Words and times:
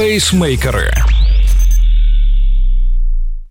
Пейсмейкери 0.00 0.92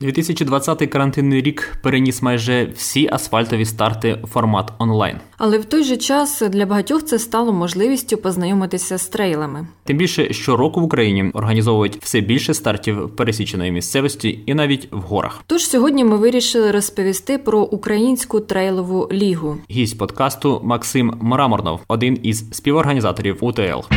2020 0.01 0.89
карантинний 0.89 1.41
рік 1.41 1.77
переніс 1.83 2.21
майже 2.21 2.65
всі 2.75 3.09
асфальтові 3.11 3.65
старти 3.65 4.19
в 4.23 4.27
формат 4.27 4.73
онлайн. 4.79 5.17
Але 5.37 5.57
в 5.57 5.65
той 5.65 5.83
же 5.83 5.97
час 5.97 6.43
для 6.49 6.65
багатьох 6.65 7.05
це 7.05 7.19
стало 7.19 7.53
можливістю 7.53 8.17
познайомитися 8.17 8.97
з 8.97 9.07
трейлами. 9.07 9.67
Тим 9.83 9.97
більше 9.97 10.33
щороку 10.33 10.81
в 10.81 10.83
Україні 10.83 11.31
організовують 11.33 11.97
все 12.01 12.21
більше 12.21 12.53
стартів 12.53 13.15
пересіченої 13.15 13.71
місцевості 13.71 14.39
і 14.45 14.53
навіть 14.53 14.87
в 14.91 14.99
горах. 14.99 15.43
Тож 15.47 15.65
сьогодні 15.67 16.03
ми 16.03 16.17
вирішили 16.17 16.71
розповісти 16.71 17.37
про 17.37 17.61
українську 17.61 18.39
трейлову 18.39 19.09
лігу. 19.11 19.57
Гість 19.71 19.97
подкасту 19.97 20.61
Максим 20.63 21.13
Мраморнов, 21.21 21.79
один 21.87 22.19
із 22.23 22.45
співорганізаторів 22.51 23.37
УТЛ. 23.41 23.93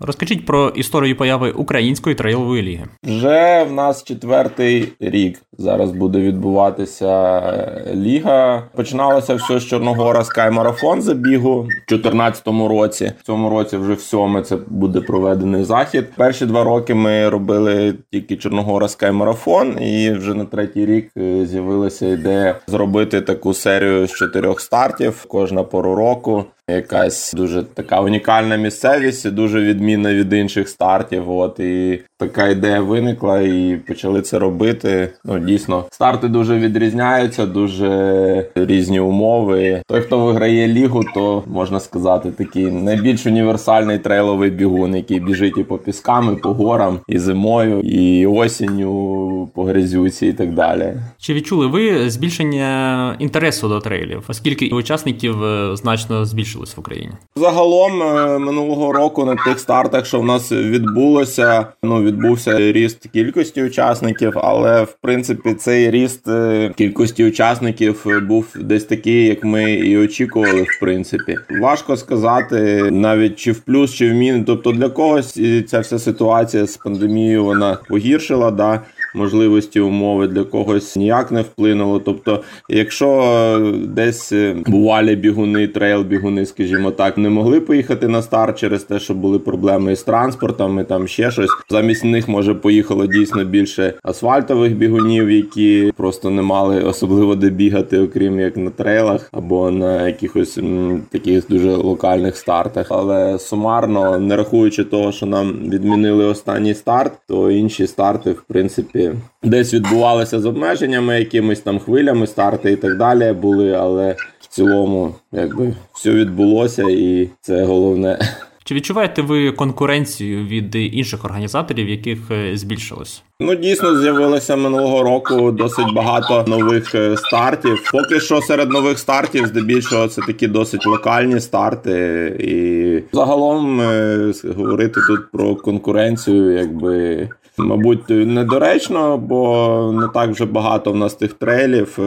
Розкажіть 0.00 0.46
про 0.46 0.68
історію 0.68 1.16
появи 1.16 1.50
української 1.50 2.14
трейлової 2.14 2.62
ліги. 2.62 2.84
Вже 3.02 3.64
в 3.64 3.72
нас 3.72 4.04
четвертий 4.04 4.92
рік 5.00 5.42
зараз 5.58 5.90
буде 5.90 6.18
відбуватися 6.18 7.38
е, 7.38 7.92
ліга. 7.94 8.62
Починалося 8.76 9.34
все 9.34 9.60
з 9.60 9.64
Чорногора 9.64 10.24
Скаймарафон 10.24 11.02
забігу 11.02 11.60
в 11.60 11.64
2014 11.64 12.46
році. 12.46 13.12
В 13.20 13.26
цьому 13.26 13.50
році 13.50 13.76
вже 13.76 13.92
в 13.92 14.00
сьоме 14.00 14.42
це 14.42 14.56
буде 14.66 15.00
проведений 15.00 15.64
захід. 15.64 16.04
Перші 16.16 16.46
два 16.46 16.64
роки 16.64 16.94
ми 16.94 17.28
робили 17.28 17.94
тільки 18.12 18.36
Чорногора 18.36 18.88
Скаймарафон, 18.88 19.82
і 19.82 20.10
вже 20.10 20.34
на 20.34 20.44
третій 20.44 20.86
рік 20.86 21.10
е, 21.18 21.46
з'явилася 21.46 22.06
ідея 22.06 22.54
зробити 22.66 23.20
таку 23.20 23.54
серію 23.54 24.06
з 24.06 24.12
чотирьох 24.12 24.60
стартів 24.60 25.24
кожна 25.28 25.62
пору 25.62 25.94
року. 25.94 26.44
Якась 26.70 27.32
дуже 27.32 27.62
така 27.62 28.00
унікальна 28.00 28.56
місцевість, 28.56 29.30
дуже 29.30 29.60
відмінна 29.60 30.14
від 30.14 30.32
інших 30.32 30.68
стартів. 30.68 31.30
От 31.30 31.60
і 31.60 32.02
така 32.18 32.48
ідея 32.48 32.80
виникла, 32.80 33.40
і 33.40 33.80
почали 33.88 34.22
це 34.22 34.38
робити. 34.38 35.08
Ну 35.24 35.38
дійсно, 35.38 35.84
старти 35.90 36.28
дуже 36.28 36.58
відрізняються, 36.58 37.46
дуже 37.46 38.50
різні 38.54 39.00
умови. 39.00 39.82
Той, 39.88 40.00
хто 40.00 40.24
виграє 40.24 40.68
лігу, 40.68 41.04
то 41.14 41.42
можна 41.46 41.80
сказати, 41.80 42.30
такий 42.30 42.64
найбільш 42.64 43.26
універсальний 43.26 43.98
трейловий 43.98 44.50
бігун, 44.50 44.96
який 44.96 45.20
біжить 45.20 45.58
і 45.58 45.64
по 45.64 45.78
піскам, 45.78 46.36
і 46.38 46.40
по 46.42 46.52
горам, 46.52 46.98
і 47.08 47.18
зимою, 47.18 47.80
і 47.80 48.26
осінню 48.26 49.50
по 49.54 49.64
грязюці, 49.64 50.26
і 50.26 50.32
так 50.32 50.54
далі. 50.54 50.94
Чи 51.18 51.34
відчули 51.34 51.66
ви 51.66 52.10
збільшення 52.10 53.16
інтересу 53.18 53.68
до 53.68 53.80
трейлів, 53.80 54.24
оскільки 54.28 54.68
учасників 54.68 55.44
е, 55.44 55.76
значно 55.76 56.24
збільшилось 56.24 56.76
в 56.76 56.80
Україні? 56.80 57.12
Загалом 57.36 58.02
е, 58.02 58.38
минулого 58.38 58.92
року 58.92 59.24
на 59.24 59.36
тих 59.36 59.60
стартах, 59.60 60.06
що 60.06 60.20
в 60.20 60.24
нас 60.24 60.52
відбулося, 60.52 61.66
ну 61.82 62.05
відбувся 62.06 62.72
ріст 62.72 63.08
кількості 63.12 63.62
учасників, 63.62 64.32
але 64.36 64.82
в 64.82 64.96
принципі 65.02 65.54
цей 65.54 65.90
ріст 65.90 66.28
е, 66.28 66.72
кількості 66.76 67.24
учасників 67.24 68.06
був 68.28 68.46
десь 68.60 68.84
такий, 68.84 69.26
як 69.26 69.44
ми 69.44 69.72
і 69.72 69.98
очікували. 69.98 70.62
В 70.62 70.80
принципі, 70.80 71.36
важко 71.60 71.96
сказати 71.96 72.90
навіть 72.90 73.36
чи 73.36 73.52
в 73.52 73.60
плюс, 73.60 73.94
чи 73.94 74.10
в 74.10 74.14
мінус. 74.14 74.42
Тобто 74.46 74.72
для 74.72 74.88
когось 74.88 75.40
ця 75.68 75.80
вся 75.80 75.98
ситуація 75.98 76.66
з 76.66 76.76
пандемією 76.76 77.44
вона 77.44 77.78
погіршила. 77.88 78.50
да 78.50 78.80
можливості 79.16 79.80
умови 79.80 80.26
для 80.26 80.44
когось 80.44 80.96
ніяк 80.96 81.32
не 81.32 81.42
вплинуло. 81.42 81.98
Тобто, 81.98 82.42
якщо 82.68 83.76
десь 83.88 84.32
бувалі 84.66 85.16
бігуни, 85.16 85.68
трейл 85.68 86.02
бігуни, 86.02 86.46
скажімо 86.46 86.90
так, 86.90 87.18
не 87.18 87.30
могли 87.30 87.60
поїхати 87.60 88.08
на 88.08 88.22
старт 88.22 88.58
через 88.58 88.82
те, 88.82 88.98
що 88.98 89.14
були 89.14 89.38
проблеми 89.38 89.96
з 89.96 90.02
транспортом 90.02 90.80
і 90.80 90.84
там 90.84 91.08
ще 91.08 91.30
щось. 91.30 91.50
Замість 91.70 92.04
них 92.04 92.28
може 92.28 92.54
поїхало 92.54 93.06
дійсно 93.06 93.44
більше 93.44 93.94
асфальтових 94.02 94.76
бігунів, 94.76 95.30
які 95.30 95.92
просто 95.96 96.30
не 96.30 96.42
мали 96.42 96.82
особливо 96.82 97.34
де 97.34 97.50
бігати, 97.50 97.98
окрім 97.98 98.40
як 98.40 98.56
на 98.56 98.70
трейлах 98.70 99.28
або 99.32 99.70
на 99.70 100.06
якихось 100.06 100.58
м, 100.58 101.02
таких 101.10 101.48
дуже 101.48 101.70
локальних 101.70 102.36
стартах. 102.36 102.86
Але 102.90 103.38
сумарно, 103.38 104.18
не 104.18 104.36
рахуючи 104.36 104.84
того, 104.84 105.12
що 105.12 105.26
нам 105.26 105.52
відмінили 105.52 106.24
останній 106.24 106.74
старт, 106.74 107.12
то 107.28 107.50
інші 107.50 107.86
старти, 107.86 108.30
в 108.30 108.42
принципі 108.48 109.05
десь 109.42 109.74
відбувалися 109.74 110.40
з 110.40 110.46
обмеженнями, 110.46 111.18
якимись 111.18 111.60
там 111.60 111.78
хвилями, 111.78 112.26
старти 112.26 112.72
і 112.72 112.76
так 112.76 112.98
далі 112.98 113.32
були, 113.32 113.72
але 113.72 114.16
в 114.40 114.46
цілому, 114.46 115.14
якби 115.32 115.74
все 115.94 116.10
відбулося, 116.10 116.82
і 116.82 117.28
це 117.40 117.64
головне. 117.64 118.18
Чи 118.66 118.74
відчуваєте 118.74 119.22
ви 119.22 119.52
конкуренцію 119.52 120.46
від 120.46 120.74
інших 120.74 121.24
організаторів, 121.24 121.88
яких 121.88 122.18
е, 122.30 122.56
збільшилось? 122.56 123.22
Ну 123.40 123.54
дійсно 123.54 124.00
з'явилося 124.00 124.56
минулого 124.56 125.02
року 125.02 125.50
досить 125.50 125.94
багато 125.94 126.44
нових 126.48 126.94
е, 126.94 127.16
стартів. 127.16 127.90
Поки 127.92 128.20
що 128.20 128.40
серед 128.40 128.70
нових 128.70 128.98
стартів, 128.98 129.46
здебільшого, 129.46 130.08
це 130.08 130.22
такі 130.22 130.46
досить 130.46 130.86
локальні 130.86 131.40
старти, 131.40 131.92
і 132.40 133.14
загалом 133.16 133.80
е, 133.80 134.32
говорити 134.56 135.00
тут 135.08 135.30
про 135.32 135.56
конкуренцію, 135.56 136.52
якби. 136.52 137.28
Мабуть, 137.58 138.08
недоречно, 138.08 139.18
бо 139.18 139.92
не 140.00 140.08
так 140.08 140.30
вже 140.30 140.44
багато 140.44 140.92
в 140.92 140.96
нас 140.96 141.14
тих 141.14 141.32
трейлів, 141.32 141.98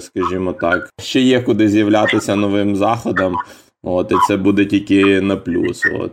скажімо 0.00 0.52
так. 0.52 0.90
Ще 1.00 1.20
є 1.20 1.40
куди 1.40 1.68
з'являтися 1.68 2.36
новим 2.36 2.76
заходом. 2.76 3.34
От, 3.82 4.12
І 4.12 4.14
це 4.28 4.36
буде 4.36 4.64
тільки 4.64 5.20
на 5.20 5.36
плюс. 5.36 5.82
От. 6.00 6.12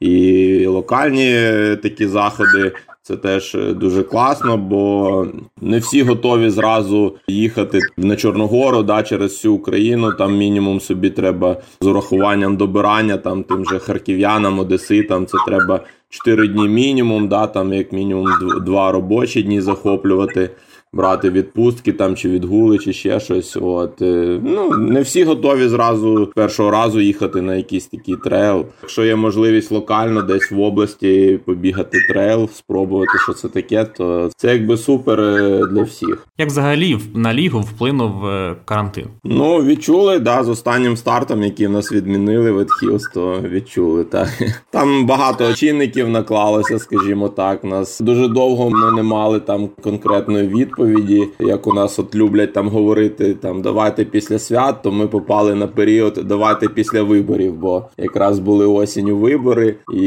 І 0.00 0.66
локальні 0.66 1.32
такі 1.82 2.06
заходи 2.06 2.72
це 3.02 3.16
теж 3.16 3.56
дуже 3.74 4.02
класно, 4.02 4.56
бо 4.56 5.26
не 5.60 5.78
всі 5.78 6.02
готові 6.02 6.50
зразу 6.50 7.16
їхати 7.28 7.80
на 7.96 8.16
Чорногору 8.16 8.82
да, 8.82 9.02
через 9.02 9.32
всю 9.32 9.54
Україну. 9.54 10.12
Там 10.12 10.36
мінімум 10.36 10.80
собі 10.80 11.10
треба 11.10 11.56
з 11.80 11.86
урахуванням 11.86 12.56
добирання, 12.56 13.16
там 13.16 13.42
тим 13.42 13.64
же 13.64 13.78
харків'янам, 13.78 14.58
одеситам, 14.58 15.26
це 15.26 15.38
треба 15.46 15.80
4 16.14 16.48
дні 16.48 16.68
мінімум, 16.68 17.28
да, 17.28 17.46
там 17.46 17.72
як 17.72 17.92
мінімум 17.92 18.26
2 18.66 18.92
робочі 18.92 19.42
дні 19.42 19.60
захоплювати 19.60 20.50
брати 20.94 21.30
відпустки 21.30 21.92
там 21.92 22.16
чи 22.16 22.28
відгули, 22.28 22.78
чи 22.78 22.92
ще 22.92 23.20
щось. 23.20 23.56
От 23.60 24.02
е, 24.02 24.40
ну 24.42 24.76
не 24.76 25.00
всі 25.00 25.24
готові 25.24 25.68
зразу 25.68 26.32
першого 26.34 26.70
разу 26.70 27.00
їхати 27.00 27.40
на 27.40 27.54
якийсь 27.54 27.86
такий 27.86 28.16
трейл. 28.16 28.64
Якщо 28.82 29.04
є 29.04 29.16
можливість 29.16 29.70
локально 29.70 30.22
десь 30.22 30.50
в 30.50 30.60
області 30.60 31.40
побігати 31.44 31.98
трейл, 32.08 32.48
спробувати, 32.48 33.18
що 33.24 33.32
це 33.32 33.48
таке, 33.48 33.84
то 33.84 34.30
це 34.36 34.52
якби 34.52 34.76
супер 34.76 35.20
е, 35.20 35.66
для 35.72 35.82
всіх. 35.82 36.26
Як 36.38 36.48
взагалі 36.48 36.98
на 37.14 37.34
лігу 37.34 37.60
вплинув 37.60 38.26
е, 38.26 38.56
карантин? 38.64 39.06
Ну 39.24 39.64
відчули, 39.64 40.18
да, 40.18 40.44
з 40.44 40.48
останнім 40.48 40.96
стартом, 40.96 41.42
який 41.42 41.66
в 41.66 41.70
нас 41.70 41.92
відмінили 41.92 42.50
Wild 42.52 42.66
Hills, 42.80 43.10
то 43.14 43.40
відчули 43.40 44.04
так. 44.04 44.28
Там 44.70 45.06
багато 45.06 45.54
чинників 45.54 46.08
наклалося, 46.08 46.78
скажімо 46.78 47.28
так. 47.28 47.64
Нас 47.64 48.00
дуже 48.00 48.28
довго 48.28 48.70
ми 48.70 48.92
не 48.92 49.02
мали 49.02 49.40
там 49.40 49.68
конкретної 49.82 50.48
відповіді 50.48 50.83
відповіді, 50.84 51.28
як 51.40 51.66
у 51.66 51.72
нас 51.72 51.98
от 51.98 52.14
люблять 52.14 52.52
там 52.52 52.68
говорити, 52.68 53.34
там 53.34 53.62
давайте 53.62 54.04
після 54.04 54.38
свят, 54.38 54.82
то 54.82 54.92
ми 54.92 55.06
попали 55.06 55.54
на 55.54 55.66
період 55.66 56.20
давайте 56.24 56.68
після 56.68 57.02
виборів, 57.02 57.54
бо 57.54 57.84
якраз 57.98 58.38
були 58.38 58.66
осінню 58.66 59.16
вибори 59.16 59.74
і 59.94 60.00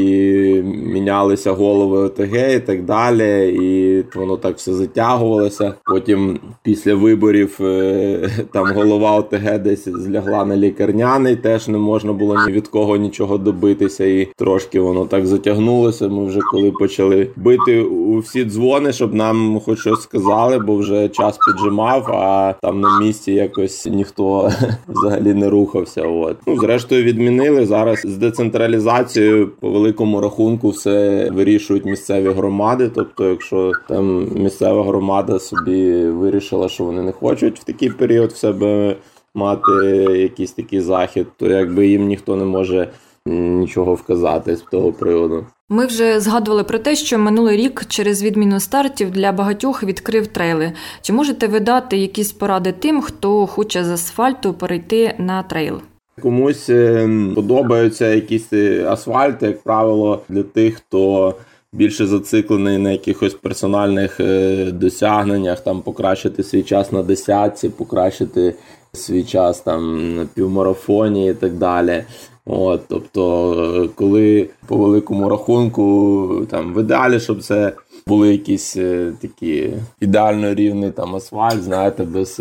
мінялися 0.64 1.52
голови 1.52 1.98
ОТГ 1.98 2.54
і 2.56 2.60
так 2.60 2.84
далі. 2.84 3.58
І 3.62 3.87
воно 4.16 4.36
так 4.36 4.56
все 4.56 4.74
затягувалося. 4.74 5.74
Потім 5.84 6.40
після 6.62 6.94
виборів 6.94 7.58
е, 7.60 8.30
там 8.52 8.72
голова 8.74 9.16
ОТГ 9.16 9.58
десь 9.58 9.88
злягла 9.88 10.44
на 10.44 10.56
лікарняний, 10.56 11.36
теж 11.36 11.68
не 11.68 11.78
можна 11.78 12.12
було 12.12 12.36
ні 12.46 12.52
від 12.52 12.68
кого 12.68 12.96
нічого 12.96 13.38
добитися, 13.38 14.04
і 14.04 14.28
трошки 14.36 14.80
воно 14.80 15.04
так 15.04 15.26
затягнулося. 15.26 16.08
Ми 16.08 16.26
вже 16.26 16.40
коли 16.50 16.70
почали 16.70 17.28
бити 17.36 17.80
у 17.82 18.18
всі 18.18 18.44
дзвони, 18.44 18.92
щоб 18.92 19.14
нам 19.14 19.60
хоч 19.60 19.78
щось 19.78 20.02
сказали 20.02 20.58
бо 20.58 20.76
вже 20.76 21.08
час 21.08 21.38
піджимав, 21.46 22.10
а 22.12 22.54
там 22.62 22.80
на 22.80 23.00
місці 23.00 23.32
якось 23.32 23.86
ніхто 23.86 24.52
взагалі 24.88 25.34
не 25.34 25.50
рухався. 25.50 26.02
От 26.02 26.36
ну 26.46 26.60
зрештою 26.60 27.04
відмінили 27.04 27.66
зараз 27.66 28.00
з 28.04 28.16
децентралізацією 28.16 29.48
по 29.60 29.70
великому 29.70 30.20
рахунку 30.20 30.68
все 30.68 31.28
вирішують 31.30 31.84
місцеві 31.84 32.28
громади. 32.28 32.90
Тобто, 32.94 33.28
якщо 33.28 33.72
там 33.88 33.97
місцева 34.02 34.84
громада 34.84 35.38
собі 35.38 36.04
вирішила, 36.04 36.68
що 36.68 36.84
вони 36.84 37.02
не 37.02 37.12
хочуть 37.12 37.60
в 37.60 37.64
такий 37.64 37.90
період 37.90 38.32
в 38.32 38.36
себе 38.36 38.96
мати 39.34 39.86
якийсь 40.16 40.52
такий 40.52 40.80
захід, 40.80 41.26
то 41.36 41.46
якби 41.46 41.86
їм 41.86 42.06
ніхто 42.06 42.36
не 42.36 42.44
може 42.44 42.88
нічого 43.26 43.94
вказати 43.94 44.56
з 44.56 44.60
того 44.60 44.92
приводу. 44.92 45.46
Ми 45.68 45.86
вже 45.86 46.20
згадували 46.20 46.64
про 46.64 46.78
те, 46.78 46.96
що 46.96 47.18
минулий 47.18 47.56
рік 47.56 47.84
через 47.88 48.22
відміну 48.22 48.60
стартів 48.60 49.10
для 49.10 49.32
багатьох 49.32 49.82
відкрив 49.82 50.26
трейли. 50.26 50.72
Чи 51.02 51.12
можете 51.12 51.46
ви 51.46 51.60
дати 51.60 51.96
якісь 51.96 52.32
поради 52.32 52.72
тим, 52.72 53.00
хто 53.00 53.46
хоче 53.46 53.84
з 53.84 53.90
асфальту 53.90 54.52
перейти 54.52 55.14
на 55.18 55.42
трейл? 55.42 55.80
Комусь 56.22 56.68
ем, 56.68 57.32
подобаються 57.34 58.06
якісь 58.06 58.52
е, 58.52 58.84
асфальти, 58.88 59.46
як 59.46 59.62
правило, 59.62 60.22
для 60.28 60.42
тих, 60.42 60.74
хто 60.76 61.34
більше 61.72 62.06
зациклений 62.06 62.78
на 62.78 62.90
якихось 62.90 63.34
персональних 63.34 64.20
е, 64.20 64.64
досягненнях, 64.72 65.60
там 65.60 65.82
покращити 65.82 66.42
свій 66.42 66.62
час 66.62 66.92
на 66.92 67.02
десятці, 67.02 67.68
покращити 67.68 68.54
свій 68.92 69.24
час 69.24 69.60
там 69.60 70.14
на 70.16 70.26
півмарафоні 70.26 71.28
і 71.28 71.34
так 71.34 71.52
далі. 71.52 72.04
От, 72.46 72.80
Тобто, 72.88 73.90
коли 73.94 74.48
по 74.66 74.76
великому 74.76 75.28
рахунку, 75.28 76.46
там 76.50 76.74
в 76.74 76.80
ідеалі, 76.80 77.20
щоб 77.20 77.42
це 77.42 77.72
були 78.06 78.32
якісь 78.32 78.76
е, 78.76 79.12
такі 79.20 79.70
ідеально 80.00 80.54
рівний 80.54 80.90
там 80.90 81.16
асфальт, 81.16 81.62
знаєте, 81.62 82.04
без 82.04 82.40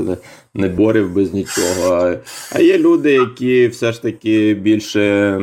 неборів, 0.54 1.14
без 1.14 1.34
нічого. 1.34 2.14
А 2.56 2.60
є 2.60 2.78
люди, 2.78 3.12
які 3.12 3.68
все 3.68 3.92
ж 3.92 4.02
таки 4.02 4.54
більше 4.54 5.34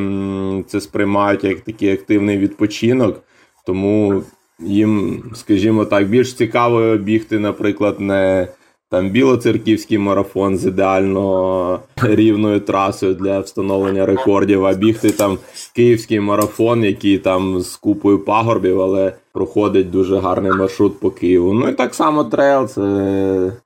це 0.67 0.81
сприймають 0.81 1.43
як 1.43 1.59
такий 1.59 1.91
активний 1.93 2.37
відпочинок, 2.37 3.23
тому 3.65 4.23
їм, 4.59 5.23
скажімо 5.35 5.85
так, 5.85 6.09
більш 6.09 6.33
цікаво 6.33 6.97
бігти, 6.97 7.39
наприклад, 7.39 7.99
не 7.99 8.47
там 8.91 9.09
білоцерківський 9.09 9.97
марафон 9.97 10.57
з 10.57 10.65
ідеально 10.65 11.79
рівною 12.03 12.59
трасою 12.59 13.13
для 13.13 13.39
встановлення 13.39 14.05
рекордів, 14.05 14.65
а 14.65 14.73
бігти 14.73 15.11
там 15.11 15.37
київський 15.75 16.19
марафон, 16.19 16.83
який 16.83 17.17
там 17.17 17.59
з 17.59 17.75
купою 17.75 18.19
пагорбів, 18.19 18.81
але 18.81 19.13
проходить 19.33 19.91
дуже 19.91 20.17
гарний 20.17 20.51
маршрут 20.51 20.99
по 20.99 21.11
Києву. 21.11 21.53
Ну 21.53 21.69
і 21.69 21.73
так 21.73 21.95
само 21.95 22.23
трейл 22.23 22.67
це 22.67 22.81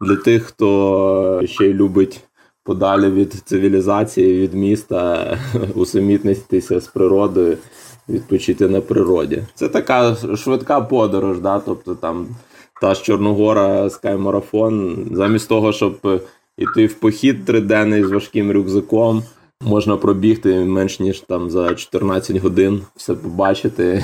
для 0.01 0.15
тих, 0.15 0.43
хто 0.43 1.41
ще 1.45 1.65
й 1.65 1.73
любить. 1.73 2.19
Подалі 2.63 3.09
від 3.09 3.33
цивілізації, 3.33 4.41
від 4.41 4.53
міста, 4.53 5.37
усамітнитися 5.75 6.79
з 6.79 6.87
природою, 6.87 7.57
відпочити 8.09 8.67
на 8.67 8.81
природі. 8.81 9.43
Це 9.55 9.67
така 9.67 10.15
швидка 10.35 10.81
подорож, 10.81 11.39
да? 11.39 11.59
тобто 11.59 11.95
там 11.95 12.27
та 12.81 12.93
ж 12.93 13.03
Чорногора 13.03 13.89
скаймарафон. 13.89 15.07
Замість 15.11 15.49
того, 15.49 15.73
щоб 15.73 16.21
іти 16.57 16.85
в 16.85 16.93
похід 16.93 17.45
триденний 17.45 18.03
з 18.03 18.11
важким 18.11 18.51
рюкзаком, 18.51 19.23
можна 19.65 19.97
пробігти 19.97 20.59
менш 20.59 20.99
ніж 20.99 21.19
там 21.19 21.49
за 21.49 21.75
14 21.75 22.37
годин, 22.37 22.81
все 22.95 23.13
побачити 23.13 24.03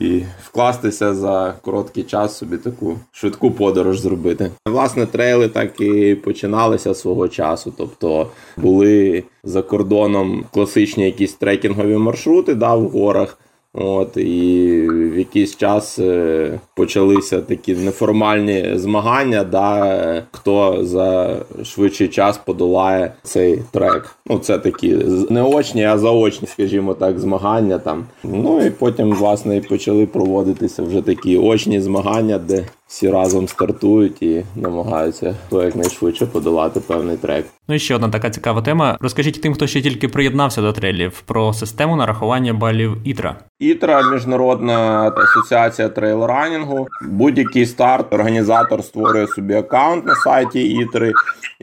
і 0.00 0.22
вкластися 0.42 1.14
за 1.14 1.54
короткий 1.62 2.04
час 2.04 2.38
собі 2.38 2.56
таку 2.56 2.98
швидку 3.12 3.50
подорож 3.50 3.98
зробити. 3.98 4.50
Власне, 4.66 5.06
трейли 5.06 5.48
так 5.48 5.80
і 5.80 6.14
починалися 6.14 6.94
свого 6.94 7.28
часу, 7.28 7.72
тобто 7.76 8.26
були 8.56 9.24
за 9.44 9.62
кордоном 9.62 10.44
класичні 10.52 11.04
якісь 11.04 11.34
трекінгові 11.34 11.96
маршрути 11.96 12.54
да, 12.54 12.74
в 12.74 12.88
горах. 12.88 13.38
От 13.74 14.16
І 14.16 14.88
в 14.88 15.18
якийсь 15.18 15.56
час 15.56 15.98
е, 15.98 16.60
почалися 16.76 17.40
такі 17.40 17.74
неформальні 17.74 18.72
змагання, 18.74 19.44
да, 19.44 20.22
хто 20.32 20.84
за 20.84 21.36
швидший 21.64 22.08
час 22.08 22.38
подолає 22.38 23.12
цей 23.22 23.62
трек. 23.70 24.16
Ну, 24.26 24.38
Це 24.38 24.58
такі 24.58 24.96
не 25.30 25.42
очні, 25.42 25.84
а 25.84 25.98
заочні, 25.98 26.48
скажімо 26.48 26.94
так, 26.94 27.18
змагання. 27.18 27.78
там. 27.78 28.04
Ну 28.24 28.66
і 28.66 28.70
потім, 28.70 29.12
власне, 29.12 29.56
і 29.56 29.60
почали 29.60 30.06
проводитися 30.06 30.82
вже 30.82 31.02
такі 31.02 31.38
очні 31.38 31.80
змагання, 31.80 32.38
де 32.38 32.64
всі 32.86 33.10
разом 33.10 33.48
стартують 33.48 34.22
і 34.22 34.44
намагаються 34.56 35.34
хто 35.46 35.62
якнайшвидше 35.64 36.26
подолати 36.26 36.80
певний 36.80 37.16
трек. 37.16 37.46
Ну 37.68 37.74
і 37.74 37.78
ще 37.78 37.94
одна 37.94 38.08
така 38.08 38.30
цікава 38.30 38.62
тема. 38.62 38.98
Розкажіть 39.00 39.42
тим, 39.42 39.54
хто 39.54 39.66
ще 39.66 39.82
тільки 39.82 40.08
приєднався 40.08 40.62
до 40.62 40.72
трейлів, 40.72 41.22
про 41.26 41.52
систему 41.52 41.96
нарахування 41.96 42.52
балів 42.54 42.96
ітра. 43.04 43.36
Ітра 43.58 44.02
міжнародна 44.02 45.08
асоціація 45.16 45.88
трейлранінгу. 45.88 46.86
Будь-який 47.02 47.66
старт 47.66 48.12
організатор 48.12 48.84
створює 48.84 49.26
собі 49.26 49.54
аккаунт 49.54 50.06
на 50.06 50.14
сайті 50.14 50.60
Ітри 50.62 51.12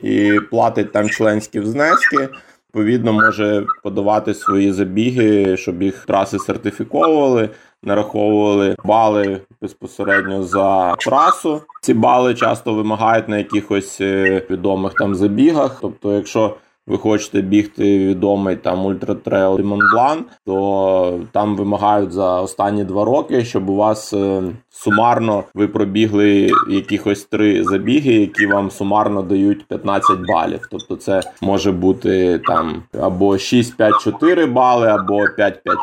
і 0.02 0.40
платить 0.50 0.92
там 0.92 1.08
членські 1.08 1.60
внески. 1.60 2.28
Відповідно, 2.70 3.12
може 3.12 3.66
подавати 3.82 4.34
свої 4.34 4.72
забіги, 4.72 5.56
щоб 5.56 5.82
їх 5.82 6.04
траси 6.06 6.38
сертифіковували 6.38 7.48
нараховували 7.82 8.76
бали 8.84 9.40
безпосередньо 9.62 10.42
за 10.42 10.94
трасу. 10.94 11.62
Ці 11.82 11.94
бали 11.94 12.34
часто 12.34 12.74
вимагають 12.74 13.28
на 13.28 13.38
якихось 13.38 14.00
е, 14.00 14.42
відомих 14.50 14.94
там 14.94 15.14
забігах. 15.14 15.78
Тобто, 15.80 16.12
якщо 16.12 16.56
ви 16.86 16.98
хочете 16.98 17.40
бігти 17.40 17.98
відомий 17.98 18.56
там 18.56 18.86
ультратрейл 18.86 19.60
Монблан, 19.60 20.24
то 20.46 21.20
там 21.32 21.56
вимагають 21.56 22.12
за 22.12 22.40
останні 22.40 22.84
два 22.84 23.04
роки, 23.04 23.44
щоб 23.44 23.70
у 23.70 23.76
вас 23.76 24.12
е, 24.12 24.42
сумарно 24.70 25.44
ви 25.54 25.68
пробігли 25.68 26.50
якихось 26.68 27.24
три 27.24 27.64
забіги, 27.64 28.12
які 28.12 28.46
вам 28.46 28.70
сумарно 28.70 29.22
дають 29.22 29.66
15 29.66 30.18
балів. 30.28 30.60
Тобто, 30.70 30.96
це 30.96 31.20
може 31.40 31.72
бути 31.72 32.40
там 32.46 32.82
або 33.00 33.32
6-5-4 33.32 34.52
бали, 34.52 34.88
або 34.88 35.20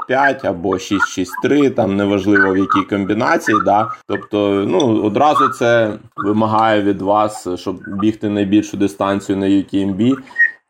5-5-5, 0.10 0.48
або 0.48 0.74
6-6-3, 0.74 1.70
там 1.70 1.96
неважливо 1.96 2.54
в 2.54 2.58
якій 2.58 2.90
комбінації. 2.90 3.58
Да? 3.66 3.92
Тобто, 4.08 4.66
ну 4.68 5.02
одразу 5.04 5.50
це 5.50 5.94
вимагає 6.16 6.82
від 6.82 7.02
вас, 7.02 7.48
щоб 7.56 7.80
бігти 8.02 8.30
найбільшу 8.30 8.78
дистанцію 8.78 9.38
на 9.38 9.46
UTMB, 9.46 10.16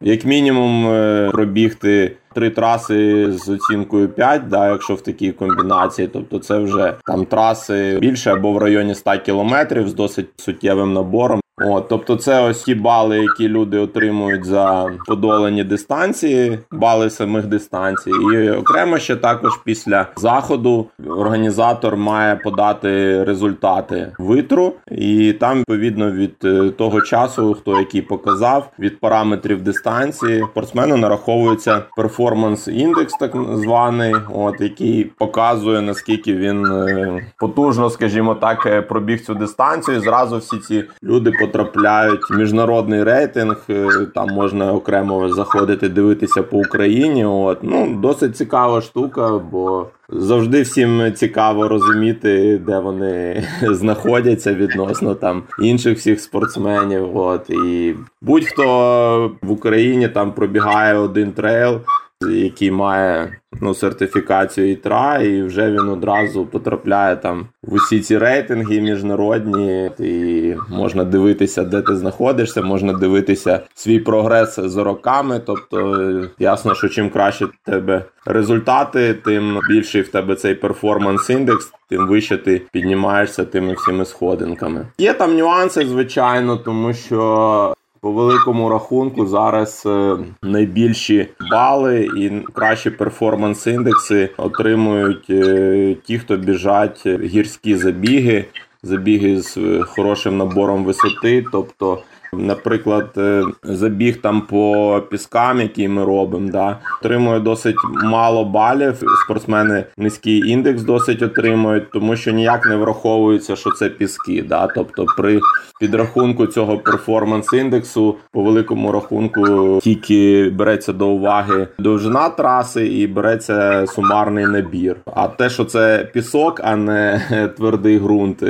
як 0.01 0.25
мінімум 0.25 0.87
е, 0.87 1.29
пробігти 1.31 2.17
три 2.35 2.49
траси 2.49 3.31
з 3.31 3.49
оцінкою 3.49 4.09
5, 4.09 4.47
да, 4.47 4.69
якщо 4.69 4.95
в 4.95 5.01
такій 5.01 5.31
комбінації, 5.31 6.07
тобто 6.07 6.39
це 6.39 6.57
вже 6.57 6.93
там 7.05 7.25
траси 7.25 7.97
більше 8.01 8.31
або 8.31 8.51
в 8.51 8.57
районі 8.57 8.95
100 8.95 9.11
кілометрів 9.25 9.89
з 9.89 9.93
досить 9.93 10.29
суттєвим 10.37 10.93
набором. 10.93 11.41
От, 11.61 11.87
Тобто 11.89 12.15
це 12.15 12.49
ось 12.49 12.63
ті 12.63 12.75
бали, 12.75 13.17
які 13.17 13.49
люди 13.49 13.77
отримують 13.77 14.45
за 14.45 14.89
подолані 15.07 15.63
дистанції, 15.63 16.59
бали 16.71 17.09
самих 17.09 17.45
дистанцій. 17.45 18.11
І 18.33 18.49
окремо 18.49 18.97
ще 18.97 19.15
також 19.15 19.51
після 19.63 20.07
заходу 20.17 20.87
організатор 21.07 21.97
має 21.97 22.35
подати 22.35 23.23
результати 23.23 24.13
витру, 24.19 24.73
і 24.91 25.33
там, 25.33 25.57
відповідно, 25.59 26.11
від 26.11 26.35
е, 26.43 26.69
того 26.69 27.01
часу, 27.01 27.53
хто 27.53 27.79
який 27.79 28.01
показав, 28.01 28.71
від 28.79 28.99
параметрів 28.99 29.61
дистанції, 29.61 30.45
спортсмену 30.51 30.97
нараховується 30.97 31.83
перформанс 31.95 32.67
індекс, 32.67 33.13
так 33.13 33.31
званий, 33.53 34.15
от 34.33 34.61
який 34.61 35.03
показує 35.03 35.81
наскільки 35.81 36.35
він 36.35 36.65
е, 36.65 37.25
потужно, 37.37 37.89
скажімо 37.89 38.35
так, 38.35 38.65
е, 38.65 38.81
пробіг 38.81 39.25
цю 39.25 39.33
дистанцію. 39.33 40.01
Зразу 40.01 40.37
всі 40.37 40.57
ці 40.57 40.83
люди 41.03 41.31
потрапляють 41.47 42.29
в 42.29 42.37
міжнародний 42.37 43.03
рейтинг. 43.03 43.65
Е, 43.69 43.87
там 44.15 44.29
можна 44.29 44.73
окремо 44.73 45.29
заходити, 45.29 45.89
дивитися 45.89 46.43
по 46.43 46.57
Україні. 46.57 47.25
От 47.25 47.59
ну 47.61 47.97
досить 48.01 48.37
цікава 48.37 48.81
штука, 48.81 49.41
бо 49.51 49.87
завжди 50.09 50.61
всім 50.61 51.13
цікаво 51.15 51.67
розуміти, 51.67 52.61
де 52.65 52.79
вони 52.79 53.43
знаходяться 53.61 54.53
відносно 54.53 55.15
там 55.15 55.43
інших 55.61 55.97
всіх 55.97 56.19
спортсменів. 56.19 57.17
От 57.17 57.49
і 57.49 57.95
будь-хто 58.21 59.31
в 59.41 59.51
Україні 59.51 60.07
там 60.07 60.31
пробігає 60.31 60.93
один 60.93 61.31
трейл 61.31 61.79
який 62.21 62.71
має 62.71 63.37
ну, 63.61 63.73
сертифікацію 63.73 64.71
ІТРА, 64.71 65.17
і 65.17 65.41
вже 65.41 65.71
він 65.71 65.89
одразу 65.89 66.45
потрапляє 66.45 67.15
там 67.15 67.47
в 67.63 67.73
усі 67.73 67.99
ці 67.99 68.17
рейтинги 68.17 68.81
міжнародні, 68.81 69.91
і 69.99 70.55
можна 70.69 71.03
дивитися, 71.03 71.63
де 71.63 71.81
ти 71.81 71.95
знаходишся, 71.95 72.61
можна 72.61 72.93
дивитися 72.93 73.59
свій 73.75 73.99
прогрес 73.99 74.59
з 74.59 74.77
роками. 74.77 75.41
Тобто, 75.45 76.07
ясно, 76.39 76.75
що 76.75 76.89
чим 76.89 77.09
краще 77.09 77.45
в 77.45 77.51
тебе 77.65 78.05
результати, 78.25 79.13
тим 79.13 79.59
більший 79.69 80.01
в 80.01 80.07
тебе 80.07 80.35
цей 80.35 80.55
перформанс 80.55 81.29
індекс. 81.29 81.71
Тим 81.89 82.07
вище 82.07 82.37
ти 82.37 82.61
піднімаєшся 82.71 83.45
тими 83.45 83.73
всіми 83.73 84.05
сходинками. 84.05 84.87
Є 84.97 85.13
там 85.13 85.37
нюанси, 85.37 85.85
звичайно, 85.85 86.57
тому 86.57 86.93
що 86.93 87.73
по 88.01 88.11
великому 88.11 88.69
рахунку 88.69 89.27
зараз 89.27 89.83
е, 89.85 90.17
найбільші 90.43 91.27
бали 91.51 92.09
і 92.17 92.31
кращі 92.53 92.89
перформанс-індекси 92.89 94.29
отримують 94.37 95.29
е, 95.29 95.95
ті, 96.03 96.19
хто 96.19 96.37
біжать 96.37 97.07
гірські 97.07 97.75
забіги, 97.75 98.45
забіги 98.83 99.41
з 99.41 99.83
хорошим 99.83 100.37
набором 100.37 100.83
висоти. 100.83 101.45
Тобто 101.51 102.01
наприклад, 102.33 103.09
е, 103.17 103.43
забіг 103.63 104.21
там 104.21 104.41
по 104.41 105.01
піскам, 105.11 105.61
які 105.61 105.87
ми 105.87 106.05
робимо, 106.05 106.49
да, 106.51 106.77
отримує 107.01 107.39
досить 107.39 107.75
мало 108.03 108.45
балів. 108.45 109.03
Спортсмени 109.25 109.83
низький 109.97 110.49
індекс 110.49 110.81
досить 110.81 111.21
отримують, 111.21 111.91
тому 111.91 112.15
що 112.15 112.31
ніяк 112.31 112.65
не 112.65 112.75
враховується, 112.75 113.55
що 113.55 113.71
це 113.71 113.89
піски. 113.89 114.45
Да, 114.47 114.67
Тобто, 114.67 115.05
при 115.17 115.39
підрахунку 115.79 116.47
цього 116.47 116.77
перформанс 116.77 117.53
індексу 117.53 118.15
по 118.31 118.43
великому 118.43 118.91
рахунку 118.91 119.79
тільки 119.81 120.49
береться 120.49 120.93
до 120.93 121.07
уваги 121.07 121.67
довжина 121.79 122.29
траси 122.29 122.87
і 122.87 123.07
береться 123.07 123.87
сумарний 123.87 124.45
набір. 124.45 124.95
А 125.05 125.27
те, 125.27 125.49
що 125.49 125.65
це 125.65 126.09
пісок, 126.13 126.61
а 126.63 126.75
не 126.75 127.21
твердий 127.57 127.99
ґрунт, 127.99 128.43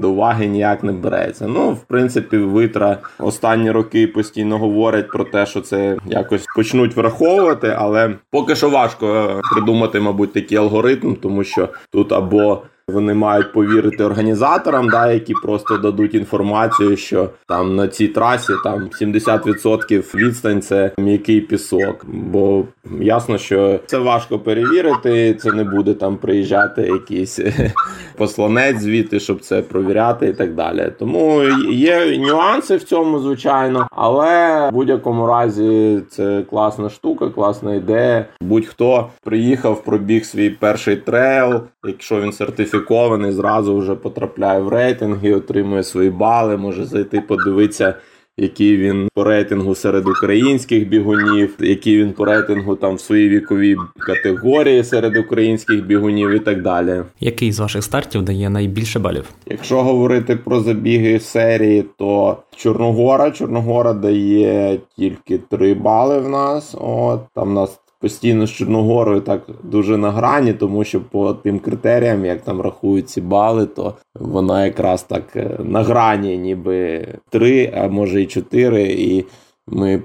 до 0.00 0.10
уваги 0.10 0.46
ніяк 0.46 0.84
не 0.84 0.92
береться. 0.92 1.46
Ну, 1.48 1.70
в 1.70 1.80
принципі, 1.80 2.36
витра 2.36 2.98
останні 3.24 3.70
роки 3.70 4.06
постійно 4.06 4.58
говорять 4.58 5.08
про 5.08 5.24
те, 5.24 5.46
що 5.46 5.60
це 5.60 5.96
якось 6.06 6.44
почнуть 6.56 6.96
враховувати, 6.96 7.74
але 7.78 8.14
поки 8.30 8.56
що 8.56 8.70
важко 8.70 9.40
придумати, 9.54 10.00
мабуть, 10.00 10.32
такий 10.32 10.58
алгоритм, 10.58 11.14
тому 11.14 11.44
що 11.44 11.68
тут 11.90 12.12
або 12.12 12.62
вони 12.88 13.14
мають 13.14 13.52
повірити 13.52 14.04
організаторам, 14.04 14.88
да, 14.88 15.12
які 15.12 15.34
просто 15.42 15.76
дадуть 15.76 16.14
інформацію, 16.14 16.96
що 16.96 17.30
там 17.48 17.76
на 17.76 17.88
цій 17.88 18.08
трасі 18.08 18.52
там 18.64 18.88
70% 19.00 20.14
відстань 20.14 20.62
це 20.62 20.90
м'який 20.98 21.40
пісок. 21.40 22.04
Бо 22.06 22.64
ясно, 23.00 23.38
що 23.38 23.80
це 23.86 23.98
важко 23.98 24.38
перевірити. 24.38 25.34
Це 25.34 25.52
не 25.52 25.64
буде 25.64 25.94
там 25.94 26.16
приїжджати 26.16 26.82
якийсь 26.82 27.40
посланець 28.16 28.80
звідти, 28.80 29.20
щоб 29.20 29.40
це 29.40 29.62
провіряти 29.62 30.26
і 30.26 30.32
так 30.32 30.54
далі. 30.54 30.92
Тому 30.98 31.42
є 31.70 32.18
нюанси 32.18 32.76
в 32.76 32.82
цьому, 32.82 33.18
звичайно, 33.18 33.88
але 33.90 34.68
в 34.68 34.72
будь-якому 34.72 35.26
разі 35.26 36.00
це 36.10 36.42
класна 36.50 36.90
штука, 36.90 37.28
класна 37.28 37.74
ідея. 37.74 38.24
Будь-хто 38.40 39.08
приїхав, 39.24 39.84
пробіг 39.84 40.24
свій 40.24 40.50
перший 40.50 40.96
трейл, 40.96 41.60
якщо 41.84 42.20
він 42.20 42.32
сертифікований, 42.32 42.73
сертифікований, 42.74 43.32
зразу 43.32 43.76
вже 43.76 43.94
потрапляє 43.94 44.60
в 44.60 44.68
рейтинги, 44.68 45.34
отримує 45.34 45.82
свої 45.82 46.10
бали, 46.10 46.56
може 46.56 46.84
зайти 46.84 47.20
подивитися 47.20 47.94
який 48.36 48.76
він 48.76 49.08
по 49.14 49.24
рейтингу 49.24 49.74
серед 49.74 50.08
українських 50.08 50.88
бігунів, 50.88 51.54
який 51.60 51.98
він 51.98 52.12
по 52.12 52.24
рейтингу 52.24 52.76
там 52.76 52.94
в 52.94 53.00
своїй 53.00 53.28
віковій 53.28 53.76
категорії 53.98 54.84
серед 54.84 55.16
українських 55.16 55.86
бігунів 55.86 56.30
і 56.30 56.38
так 56.38 56.62
далі. 56.62 57.02
Який 57.20 57.52
з 57.52 57.60
ваших 57.60 57.84
стартів 57.84 58.22
дає 58.22 58.50
найбільше 58.50 58.98
балів? 58.98 59.24
Якщо 59.46 59.82
говорити 59.82 60.36
про 60.36 60.60
забіги 60.60 61.20
серії, 61.20 61.84
то 61.98 62.36
Чорногора 62.56 63.30
Чорногора 63.30 63.92
дає 63.92 64.78
тільки 64.96 65.38
3 65.38 65.74
бали 65.74 66.18
в 66.18 66.28
нас. 66.28 66.74
От 66.80 67.20
там 67.34 67.50
у 67.50 67.54
нас 67.54 67.78
постійно 68.04 68.46
з 68.46 68.50
Чорногорою 68.50 69.20
так 69.20 69.42
дуже 69.62 69.96
на 69.96 70.10
грані, 70.10 70.52
тому 70.52 70.84
що 70.84 71.00
по 71.00 71.34
тим 71.34 71.58
критеріям, 71.58 72.24
як 72.24 72.42
там 72.42 72.60
рахують 72.60 73.08
ці 73.08 73.20
бали, 73.20 73.66
то 73.66 73.94
вона 74.14 74.64
якраз 74.64 75.02
так 75.02 75.36
е, 75.36 75.58
на 75.58 75.82
грані, 75.82 76.38
ніби 76.38 77.06
три, 77.30 77.72
а 77.76 77.88
може 77.88 78.22
і 78.22 78.26
чотири. 78.26 78.82
І 78.82 79.24
ми 79.66 80.02